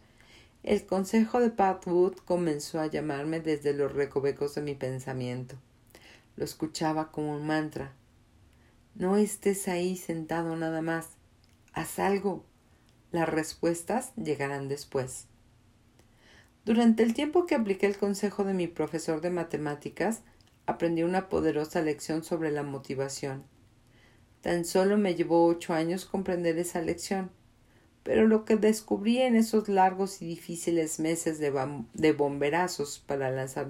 el 0.62 0.86
consejo 0.86 1.40
de 1.40 1.50
Pat 1.50 1.86
Wood 1.86 2.14
comenzó 2.24 2.80
a 2.80 2.86
llamarme 2.86 3.40
desde 3.40 3.74
los 3.74 3.92
recovecos 3.92 4.54
de 4.54 4.62
mi 4.62 4.74
pensamiento. 4.74 5.56
Lo 6.36 6.44
escuchaba 6.44 7.10
como 7.10 7.34
un 7.34 7.46
mantra. 7.46 7.92
No 8.94 9.16
estés 9.16 9.68
ahí 9.68 9.96
sentado 9.96 10.56
nada 10.56 10.82
más. 10.82 11.10
Haz 11.72 11.98
algo. 11.98 12.44
Las 13.10 13.28
respuestas 13.28 14.12
llegarán 14.16 14.68
después. 14.68 15.26
Durante 16.64 17.02
el 17.02 17.12
tiempo 17.12 17.46
que 17.46 17.54
apliqué 17.54 17.86
el 17.86 17.96
consejo 17.96 18.44
de 18.44 18.54
mi 18.54 18.68
profesor 18.68 19.20
de 19.20 19.30
matemáticas, 19.30 20.22
aprendí 20.66 21.02
una 21.02 21.28
poderosa 21.28 21.82
lección 21.82 22.22
sobre 22.22 22.50
la 22.50 22.62
motivación. 22.62 23.44
Tan 24.42 24.64
solo 24.64 24.96
me 24.96 25.14
llevó 25.14 25.46
ocho 25.46 25.74
años 25.74 26.04
comprender 26.04 26.58
esa 26.58 26.80
lección, 26.80 27.30
pero 28.02 28.26
lo 28.26 28.44
que 28.44 28.56
descubrí 28.56 29.18
en 29.18 29.36
esos 29.36 29.68
largos 29.68 30.22
y 30.22 30.26
difíciles 30.26 30.98
meses 30.98 31.38
de, 31.38 31.52
de 31.94 32.12
bomberazos 32.12 32.98
para 33.06 33.30
lanzar, 33.30 33.68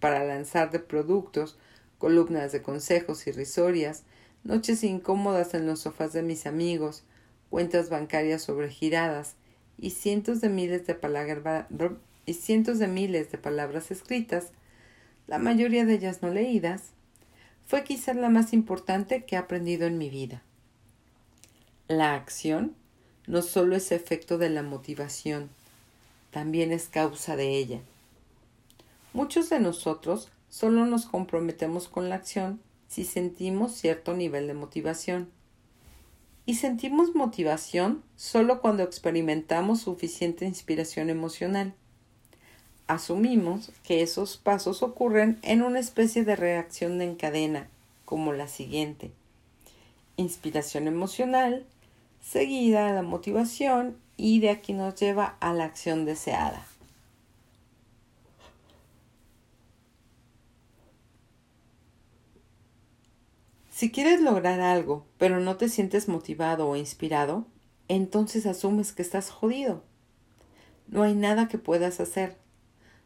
para 0.00 0.24
lanzar 0.24 0.70
de 0.70 0.78
productos, 0.78 1.58
columnas 1.98 2.52
de 2.52 2.62
consejos 2.62 3.26
irrisorias, 3.26 4.04
noches 4.44 4.84
incómodas 4.84 5.54
en 5.54 5.66
los 5.66 5.80
sofás 5.80 6.12
de 6.12 6.22
mis 6.22 6.46
amigos, 6.46 7.02
cuentas 7.50 7.88
bancarias 7.90 8.42
sobregiradas 8.42 9.34
y 9.78 9.90
cientos 9.90 10.40
de 10.40 10.48
miles 10.48 10.86
de, 10.86 10.96
y 12.26 12.34
cientos 12.34 12.78
de 12.78 12.88
miles 12.88 13.30
de 13.30 13.38
palabras 13.38 13.90
escritas, 13.90 14.52
la 15.26 15.38
mayoría 15.38 15.84
de 15.84 15.94
ellas 15.94 16.22
no 16.22 16.30
leídas, 16.30 16.90
fue 17.66 17.84
quizás 17.84 18.16
la 18.16 18.30
más 18.30 18.52
importante 18.52 19.24
que 19.24 19.34
he 19.34 19.38
aprendido 19.38 19.86
en 19.86 19.98
mi 19.98 20.08
vida. 20.08 20.42
La 21.86 22.14
acción 22.14 22.74
no 23.26 23.42
solo 23.42 23.76
es 23.76 23.92
efecto 23.92 24.38
de 24.38 24.48
la 24.48 24.62
motivación, 24.62 25.50
también 26.30 26.72
es 26.72 26.88
causa 26.88 27.36
de 27.36 27.56
ella. 27.56 27.80
Muchos 29.18 29.50
de 29.50 29.58
nosotros 29.58 30.28
solo 30.48 30.86
nos 30.86 31.06
comprometemos 31.06 31.88
con 31.88 32.08
la 32.08 32.14
acción 32.14 32.60
si 32.86 33.04
sentimos 33.04 33.72
cierto 33.72 34.14
nivel 34.14 34.46
de 34.46 34.54
motivación. 34.54 35.28
Y 36.46 36.54
sentimos 36.54 37.16
motivación 37.16 38.04
solo 38.14 38.60
cuando 38.60 38.84
experimentamos 38.84 39.80
suficiente 39.80 40.44
inspiración 40.44 41.10
emocional. 41.10 41.74
Asumimos 42.86 43.72
que 43.82 44.02
esos 44.02 44.36
pasos 44.36 44.84
ocurren 44.84 45.40
en 45.42 45.62
una 45.62 45.80
especie 45.80 46.22
de 46.22 46.36
reacción 46.36 47.02
en 47.02 47.16
cadena, 47.16 47.66
como 48.04 48.32
la 48.32 48.46
siguiente. 48.46 49.10
Inspiración 50.16 50.86
emocional, 50.86 51.66
seguida 52.22 52.88
a 52.88 52.92
la 52.92 53.02
motivación 53.02 53.96
y 54.16 54.38
de 54.38 54.50
aquí 54.50 54.74
nos 54.74 54.94
lleva 54.94 55.36
a 55.40 55.54
la 55.54 55.64
acción 55.64 56.04
deseada. 56.04 56.64
Si 63.78 63.92
quieres 63.92 64.20
lograr 64.20 64.58
algo, 64.58 65.06
pero 65.18 65.38
no 65.38 65.56
te 65.56 65.68
sientes 65.68 66.08
motivado 66.08 66.68
o 66.68 66.74
inspirado, 66.74 67.46
entonces 67.86 68.44
asumes 68.44 68.90
que 68.90 69.02
estás 69.02 69.30
jodido. 69.30 69.84
No 70.88 71.04
hay 71.04 71.14
nada 71.14 71.46
que 71.46 71.58
puedas 71.58 72.00
hacer. 72.00 72.36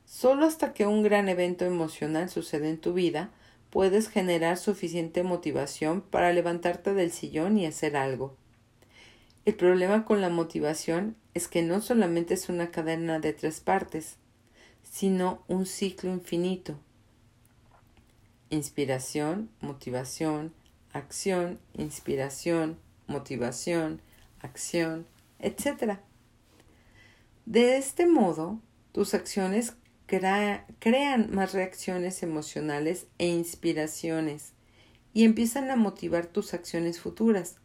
Solo 0.07 0.47
hasta 0.47 0.73
que 0.73 0.87
un 0.87 1.03
gran 1.03 1.29
evento 1.29 1.67
emocional 1.67 2.31
sucede 2.31 2.71
en 2.71 2.79
tu 2.79 2.95
vida, 2.95 3.31
puedes 3.69 4.09
generar 4.09 4.57
suficiente 4.57 5.23
motivación 5.23 6.01
para 6.01 6.33
levantarte 6.33 6.95
del 6.95 7.13
sillón 7.13 7.59
y 7.59 7.67
hacer 7.67 7.95
algo. 7.95 8.35
El 9.45 9.57
problema 9.57 10.07
con 10.07 10.23
la 10.23 10.31
motivación 10.31 11.17
es 11.35 11.49
que 11.49 11.61
no 11.61 11.83
solamente 11.83 12.33
es 12.33 12.49
una 12.49 12.71
cadena 12.71 13.21
de 13.21 13.35
tres 13.35 13.61
partes, 13.61 14.17
sino 14.83 15.43
un 15.49 15.67
ciclo 15.67 16.11
infinito. 16.11 16.79
Inspiración, 18.49 19.51
motivación, 19.61 20.55
acción, 20.93 21.59
inspiración, 21.75 22.79
motivación, 23.07 24.01
acción, 24.41 25.07
etc. 25.39 25.99
De 27.47 27.77
este 27.77 28.07
modo, 28.07 28.61
tus 28.93 29.15
acciones 29.15 29.75
crean 30.07 31.35
más 31.35 31.55
reacciones 31.55 32.23
emocionales 32.23 33.07
e 33.19 33.29
inspiraciones 33.29 34.53
y 35.15 35.25
empiezan 35.25 35.71
a 35.71 35.77
motivar 35.77 36.27
tus 36.27 36.55
acciones 36.55 37.01
futuras. 37.01 37.57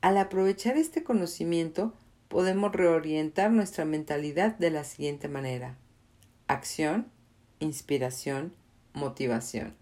Al 0.00 0.16
aprovechar 0.18 0.76
este 0.76 1.02
conocimiento, 1.02 1.94
podemos 2.28 2.72
reorientar 2.72 3.50
nuestra 3.50 3.84
mentalidad 3.84 4.56
de 4.56 4.70
la 4.70 4.84
siguiente 4.84 5.28
manera. 5.28 5.76
Acción, 6.46 7.10
inspiración, 7.58 8.54
motivación. 8.92 9.74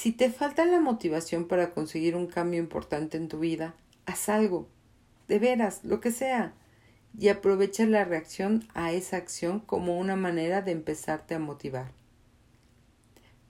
Si 0.00 0.12
te 0.12 0.30
falta 0.30 0.64
la 0.64 0.80
motivación 0.80 1.46
para 1.46 1.74
conseguir 1.74 2.16
un 2.16 2.26
cambio 2.26 2.58
importante 2.58 3.18
en 3.18 3.28
tu 3.28 3.38
vida, 3.38 3.74
haz 4.06 4.30
algo, 4.30 4.66
de 5.28 5.38
veras, 5.38 5.84
lo 5.84 6.00
que 6.00 6.10
sea, 6.10 6.54
y 7.18 7.28
aprovecha 7.28 7.84
la 7.84 8.06
reacción 8.06 8.66
a 8.72 8.92
esa 8.92 9.18
acción 9.18 9.60
como 9.60 9.98
una 9.98 10.16
manera 10.16 10.62
de 10.62 10.72
empezarte 10.72 11.34
a 11.34 11.38
motivar. 11.38 11.92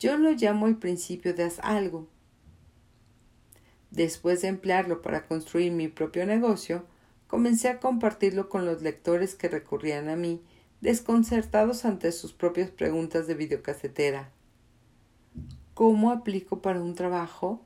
Yo 0.00 0.16
lo 0.16 0.32
llamo 0.32 0.66
el 0.66 0.76
principio 0.76 1.34
de 1.34 1.44
haz 1.44 1.60
algo. 1.60 2.08
Después 3.92 4.42
de 4.42 4.48
emplearlo 4.48 5.02
para 5.02 5.28
construir 5.28 5.70
mi 5.70 5.86
propio 5.86 6.26
negocio, 6.26 6.84
comencé 7.28 7.68
a 7.68 7.78
compartirlo 7.78 8.48
con 8.48 8.66
los 8.66 8.82
lectores 8.82 9.36
que 9.36 9.48
recurrían 9.48 10.08
a 10.08 10.16
mí, 10.16 10.42
desconcertados 10.80 11.84
ante 11.84 12.10
sus 12.10 12.32
propias 12.32 12.72
preguntas 12.72 13.28
de 13.28 13.34
videocasetera. 13.34 14.32
¿Cómo 15.80 16.10
aplico 16.10 16.60
para 16.60 16.82
un 16.82 16.94
trabajo? 16.94 17.58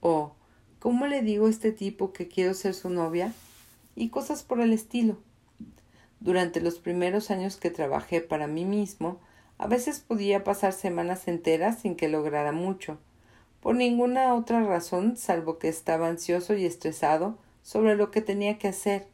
¿O 0.00 0.30
cómo 0.78 1.08
le 1.08 1.22
digo 1.22 1.48
a 1.48 1.50
este 1.50 1.72
tipo 1.72 2.12
que 2.12 2.28
quiero 2.28 2.54
ser 2.54 2.72
su 2.72 2.88
novia? 2.88 3.32
Y 3.96 4.10
cosas 4.10 4.44
por 4.44 4.60
el 4.60 4.72
estilo. 4.72 5.16
Durante 6.20 6.60
los 6.60 6.78
primeros 6.78 7.32
años 7.32 7.56
que 7.56 7.70
trabajé 7.70 8.20
para 8.20 8.46
mí 8.46 8.64
mismo, 8.64 9.18
a 9.58 9.66
veces 9.66 9.98
podía 9.98 10.44
pasar 10.44 10.72
semanas 10.72 11.26
enteras 11.26 11.80
sin 11.80 11.96
que 11.96 12.08
lograra 12.08 12.52
mucho, 12.52 12.98
por 13.60 13.74
ninguna 13.74 14.34
otra 14.36 14.62
razón 14.62 15.16
salvo 15.16 15.58
que 15.58 15.66
estaba 15.66 16.06
ansioso 16.06 16.54
y 16.54 16.64
estresado 16.64 17.38
sobre 17.64 17.96
lo 17.96 18.12
que 18.12 18.20
tenía 18.20 18.56
que 18.56 18.68
hacer, 18.68 19.08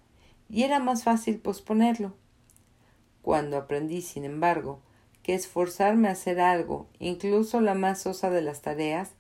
y 0.51 0.65
era 0.65 0.81
más 0.81 1.03
fácil 1.03 1.39
posponerlo. 1.39 2.13
Cuando 3.23 3.57
aprendí, 3.57 4.03
sin 4.03 4.27
embargo, 4.27 4.81
que 5.29 5.35
esforzarme 5.35 6.09
a 6.09 6.13
hacer 6.13 6.41
algo, 6.41 6.87
incluso 7.01 7.61
la 7.61 7.75
más 7.75 8.01
sosa 8.01 8.31
de 8.31 8.41
las 8.41 8.63
tareas, 8.63 9.11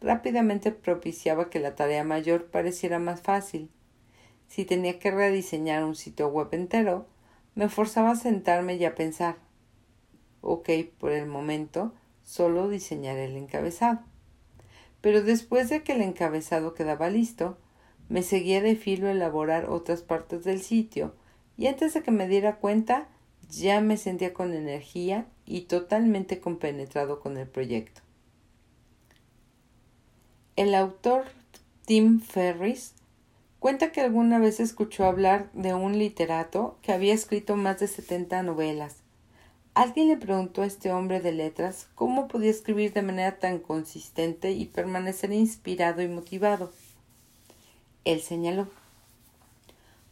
rápidamente 0.00 0.72
propiciaba 0.72 1.50
que 1.50 1.60
la 1.60 1.76
tarea 1.76 2.02
mayor 2.02 2.46
pareciera 2.46 2.98
más 2.98 3.20
fácil. 3.20 3.70
Si 4.48 4.64
tenía 4.64 4.98
que 4.98 5.12
rediseñar 5.12 5.84
un 5.84 5.94
sitio 5.94 6.26
web 6.26 6.48
entero, 6.50 7.06
me 7.54 7.68
forzaba 7.68 8.10
a 8.10 8.16
sentarme 8.16 8.74
y 8.74 8.84
a 8.84 8.96
pensar. 8.96 9.36
Ok, 10.40 10.68
por 10.98 11.12
el 11.12 11.26
momento, 11.26 11.94
solo 12.24 12.68
diseñaré 12.68 13.26
el 13.26 13.36
encabezado. 13.36 14.00
Pero 15.00 15.22
después 15.22 15.68
de 15.68 15.84
que 15.84 15.92
el 15.92 16.02
encabezado 16.02 16.74
quedaba 16.74 17.08
listo, 17.08 17.56
me 18.08 18.24
seguía 18.24 18.62
de 18.62 18.74
filo 18.74 19.08
elaborar 19.08 19.70
otras 19.70 20.02
partes 20.02 20.42
del 20.42 20.60
sitio, 20.60 21.14
y 21.56 21.68
antes 21.68 21.94
de 21.94 22.02
que 22.02 22.10
me 22.10 22.26
diera 22.26 22.56
cuenta, 22.56 23.06
ya 23.50 23.80
me 23.80 23.96
sentía 23.96 24.32
con 24.32 24.54
energía 24.54 25.26
y 25.46 25.62
totalmente 25.62 26.40
compenetrado 26.40 27.20
con 27.20 27.36
el 27.36 27.46
proyecto. 27.46 28.00
El 30.56 30.74
autor 30.74 31.24
Tim 31.86 32.20
Ferris 32.20 32.94
cuenta 33.58 33.92
que 33.92 34.00
alguna 34.00 34.38
vez 34.38 34.60
escuchó 34.60 35.04
hablar 35.04 35.50
de 35.52 35.74
un 35.74 35.98
literato 35.98 36.78
que 36.82 36.92
había 36.92 37.14
escrito 37.14 37.56
más 37.56 37.80
de 37.80 37.88
setenta 37.88 38.42
novelas. 38.42 38.96
Alguien 39.74 40.08
le 40.08 40.16
preguntó 40.18 40.62
a 40.62 40.66
este 40.66 40.92
hombre 40.92 41.20
de 41.20 41.32
letras 41.32 41.88
cómo 41.94 42.28
podía 42.28 42.50
escribir 42.50 42.92
de 42.92 43.02
manera 43.02 43.38
tan 43.38 43.58
consistente 43.58 44.50
y 44.52 44.66
permanecer 44.66 45.32
inspirado 45.32 46.02
y 46.02 46.08
motivado. 46.08 46.72
Él 48.04 48.20
señaló 48.20 48.68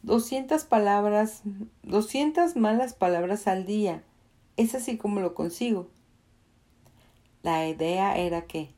doscientas 0.03 0.65
palabras, 0.65 1.43
doscientas 1.83 2.57
malas 2.57 2.95
palabras 2.95 3.47
al 3.47 3.67
día. 3.67 4.03
Es 4.57 4.75
así 4.75 4.97
como 4.97 5.21
lo 5.21 5.35
consigo. 5.35 5.89
La 7.43 7.69
idea 7.69 8.17
era 8.17 8.47
que, 8.47 8.71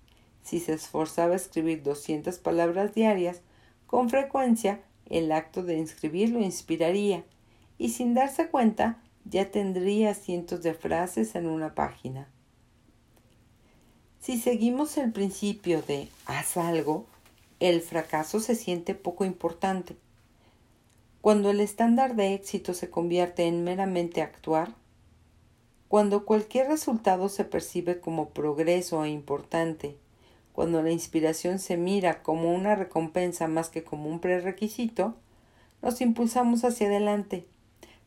si 0.43 0.61
se 0.61 0.73
esforzaba 0.73 1.35
a 1.35 1.37
escribir 1.37 1.83
doscientas 1.83 2.39
palabras 2.39 2.95
diarias, 2.95 3.41
con 3.87 4.11
frecuencia 4.11 4.83
el 5.09 5.33
acto 5.33 5.63
de 5.63 5.79
inscribir 5.79 6.31
lo 6.31 6.41
inspiraría, 6.41 7.25
y 7.79 7.91
sin 7.91 8.15
darse 8.15 8.49
cuenta 8.49 9.03
ya 9.25 9.51
tendría 9.51 10.15
cientos 10.15 10.63
de 10.63 10.75
frases 10.75 11.35
en 11.35 11.47
una 11.47 11.75
página. 11.75 12.29
Si 14.21 14.39
seguimos 14.39 14.97
el 14.99 15.13
principio 15.13 15.83
de 15.83 16.09
haz 16.27 16.57
algo, 16.57 17.07
el 17.59 17.81
fracaso 17.81 18.41
se 18.41 18.55
siente 18.55 18.95
poco 18.95 19.25
importante 19.25 19.97
cuando 21.23 21.51
el 21.51 21.61
estándar 21.61 22.17
de 22.17 22.35
éxito 22.35 22.75
se 22.75 22.91
convierte 22.91 23.47
en 23.47 23.63
meramente 23.63 24.23
actuar, 24.23 24.75
cuando 25.87 26.25
cualquier 26.25 26.67
resultado 26.67 27.29
se 27.29 27.45
percibe 27.45 28.01
como 28.01 28.31
progreso 28.31 29.05
e 29.05 29.11
importante, 29.11 29.97
cuando 30.53 30.83
la 30.83 30.91
inspiración 30.91 31.61
se 31.61 31.77
mira 31.77 32.25
como 32.25 32.53
una 32.53 32.75
recompensa 32.75 33.47
más 33.47 33.69
que 33.69 33.85
como 33.85 34.09
un 34.09 34.19
prerequisito, 34.19 35.15
nos 35.81 36.01
impulsamos 36.01 36.65
hacia 36.65 36.89
adelante, 36.89 37.47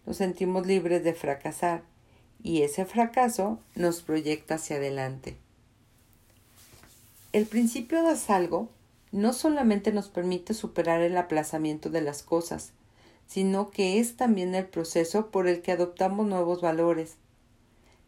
nos 0.05 0.17
sentimos 0.17 0.67
libres 0.67 1.01
de 1.05 1.13
fracasar 1.13 1.83
y 2.43 2.63
ese 2.63 2.83
fracaso 2.83 3.59
nos 3.75 4.01
proyecta 4.01 4.55
hacia 4.55 4.75
adelante. 4.75 5.37
El 7.31 7.45
principio 7.45 8.03
de 8.03 8.17
algo 8.27 8.67
no 9.13 9.31
solamente 9.31 9.93
nos 9.93 10.09
permite 10.09 10.53
superar 10.53 11.01
el 11.01 11.15
aplazamiento 11.15 11.89
de 11.89 12.01
las 12.01 12.21
cosas, 12.21 12.73
sino 13.27 13.71
que 13.71 13.99
es 13.99 14.17
también 14.17 14.55
el 14.55 14.67
proceso 14.67 15.31
por 15.31 15.47
el 15.47 15.61
que 15.61 15.71
adoptamos 15.71 16.27
nuevos 16.27 16.61
valores. 16.61 17.17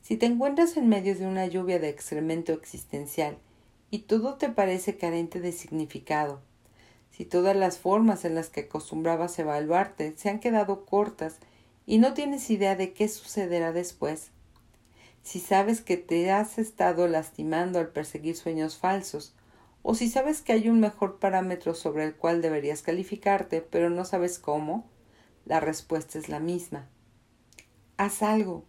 Si 0.01 0.15
te 0.15 0.25
encuentras 0.25 0.77
en 0.77 0.87
medio 0.87 1.15
de 1.15 1.25
una 1.25 1.47
lluvia 1.47 1.79
de 1.79 1.89
excremento 1.89 2.53
existencial 2.53 3.37
y 3.91 3.99
todo 3.99 4.35
te 4.35 4.49
parece 4.49 4.97
carente 4.97 5.41
de 5.41 5.51
significado, 5.51 6.41
si 7.11 7.25
todas 7.25 7.55
las 7.55 7.77
formas 7.77 8.25
en 8.25 8.35
las 8.35 8.49
que 8.49 8.61
acostumbrabas 8.61 9.37
evaluarte 9.39 10.13
se 10.17 10.29
han 10.29 10.39
quedado 10.39 10.85
cortas 10.85 11.37
y 11.85 11.97
no 11.97 12.13
tienes 12.13 12.49
idea 12.49 12.75
de 12.75 12.93
qué 12.93 13.07
sucederá 13.07 13.71
después, 13.71 14.29
si 15.23 15.39
sabes 15.39 15.81
que 15.81 15.97
te 15.97 16.31
has 16.31 16.57
estado 16.57 17.07
lastimando 17.07 17.79
al 17.79 17.89
perseguir 17.89 18.37
sueños 18.37 18.77
falsos, 18.77 19.33
o 19.81 19.95
si 19.95 20.09
sabes 20.09 20.41
que 20.41 20.53
hay 20.53 20.69
un 20.69 20.79
mejor 20.79 21.19
parámetro 21.19 21.73
sobre 21.73 22.05
el 22.05 22.15
cual 22.15 22.41
deberías 22.41 22.81
calificarte, 22.81 23.61
pero 23.61 23.89
no 23.89 24.05
sabes 24.05 24.39
cómo, 24.39 24.85
la 25.47 25.59
respuesta 25.59 26.19
es 26.19 26.27
la 26.29 26.39
misma. 26.39 26.89
Haz 27.95 28.21
algo. 28.21 28.65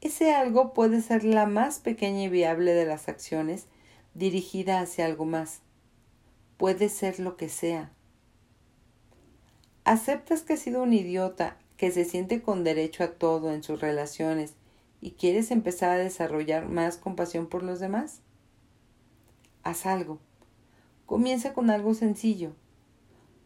Ese 0.00 0.32
algo 0.32 0.72
puede 0.72 1.02
ser 1.02 1.24
la 1.24 1.46
más 1.46 1.80
pequeña 1.80 2.22
y 2.22 2.28
viable 2.28 2.72
de 2.72 2.86
las 2.86 3.08
acciones 3.08 3.66
dirigida 4.14 4.80
hacia 4.80 5.06
algo 5.06 5.24
más. 5.24 5.60
Puede 6.56 6.88
ser 6.88 7.18
lo 7.18 7.36
que 7.36 7.48
sea. 7.48 7.92
¿Aceptas 9.84 10.42
que 10.42 10.54
has 10.54 10.60
sido 10.60 10.82
un 10.82 10.92
idiota 10.92 11.56
que 11.76 11.90
se 11.90 12.04
siente 12.04 12.42
con 12.42 12.64
derecho 12.64 13.02
a 13.02 13.12
todo 13.12 13.52
en 13.52 13.62
sus 13.62 13.80
relaciones 13.80 14.54
y 15.00 15.12
quieres 15.12 15.50
empezar 15.50 15.90
a 15.90 15.98
desarrollar 15.98 16.68
más 16.68 16.96
compasión 16.96 17.48
por 17.48 17.62
los 17.62 17.80
demás? 17.80 18.20
Haz 19.62 19.84
algo. 19.86 20.20
Comienza 21.06 21.54
con 21.54 21.70
algo 21.70 21.94
sencillo. 21.94 22.52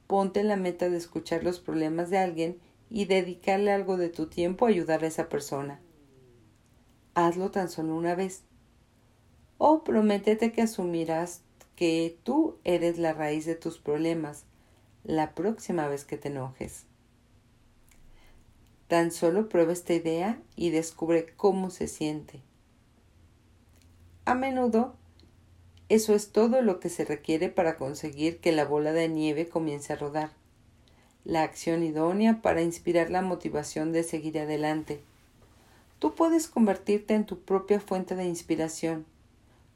Ponte 0.06 0.42
la 0.42 0.56
meta 0.56 0.88
de 0.88 0.96
escuchar 0.96 1.44
los 1.44 1.60
problemas 1.60 2.10
de 2.10 2.18
alguien 2.18 2.58
y 2.90 3.06
dedicarle 3.06 3.72
algo 3.72 3.96
de 3.96 4.08
tu 4.08 4.26
tiempo 4.26 4.66
a 4.66 4.68
ayudar 4.68 5.02
a 5.02 5.06
esa 5.06 5.28
persona. 5.28 5.80
Hazlo 7.14 7.50
tan 7.50 7.68
solo 7.68 7.94
una 7.96 8.14
vez. 8.14 8.42
O 9.58 9.84
prométete 9.84 10.52
que 10.52 10.62
asumirás 10.62 11.42
que 11.76 12.18
tú 12.22 12.58
eres 12.64 12.98
la 12.98 13.12
raíz 13.12 13.46
de 13.46 13.54
tus 13.54 13.78
problemas 13.78 14.44
la 15.04 15.34
próxima 15.34 15.88
vez 15.88 16.04
que 16.04 16.16
te 16.16 16.28
enojes. 16.28 16.86
Tan 18.88 19.10
solo 19.10 19.48
prueba 19.48 19.72
esta 19.72 19.94
idea 19.94 20.40
y 20.56 20.70
descubre 20.70 21.34
cómo 21.36 21.70
se 21.70 21.88
siente. 21.88 22.42
A 24.24 24.34
menudo, 24.34 24.96
eso 25.88 26.14
es 26.14 26.32
todo 26.32 26.62
lo 26.62 26.80
que 26.80 26.88
se 26.88 27.04
requiere 27.04 27.48
para 27.48 27.76
conseguir 27.76 28.38
que 28.38 28.52
la 28.52 28.64
bola 28.64 28.92
de 28.92 29.08
nieve 29.08 29.48
comience 29.48 29.92
a 29.92 29.96
rodar. 29.96 30.30
La 31.24 31.42
acción 31.42 31.82
idónea 31.82 32.40
para 32.42 32.62
inspirar 32.62 33.10
la 33.10 33.22
motivación 33.22 33.92
de 33.92 34.02
seguir 34.02 34.38
adelante. 34.38 35.00
Tú 35.98 36.14
puedes 36.14 36.48
convertirte 36.48 37.14
en 37.14 37.26
tu 37.26 37.40
propia 37.40 37.80
fuente 37.80 38.14
de 38.14 38.24
inspiración. 38.24 39.06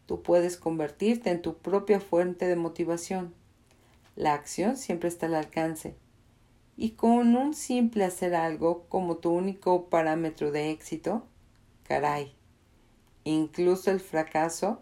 Tú 0.06 0.22
puedes 0.22 0.56
convertirte 0.56 1.30
en 1.30 1.42
tu 1.42 1.56
propia 1.56 2.00
fuente 2.00 2.46
de 2.46 2.56
motivación. 2.56 3.34
La 4.16 4.34
acción 4.34 4.76
siempre 4.76 5.09
está 5.09 5.26
al 5.26 5.34
alcance 5.34 5.94
y 6.78 6.90
con 6.90 7.34
un 7.34 7.54
simple 7.54 8.04
hacer 8.04 8.36
algo 8.36 8.84
como 8.88 9.16
tu 9.16 9.30
único 9.30 9.86
parámetro 9.86 10.52
de 10.52 10.70
éxito, 10.70 11.24
caray, 11.82 12.32
incluso 13.24 13.90
el 13.90 13.98
fracaso 13.98 14.80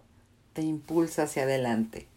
te 0.56 0.62
impulsa 0.62 1.24
hacia 1.24 1.42
adelante. 1.42 2.08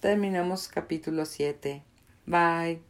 Terminamos 0.00 0.66
capítulo 0.66 1.24
7. 1.24 1.84
Bye. 2.26 2.85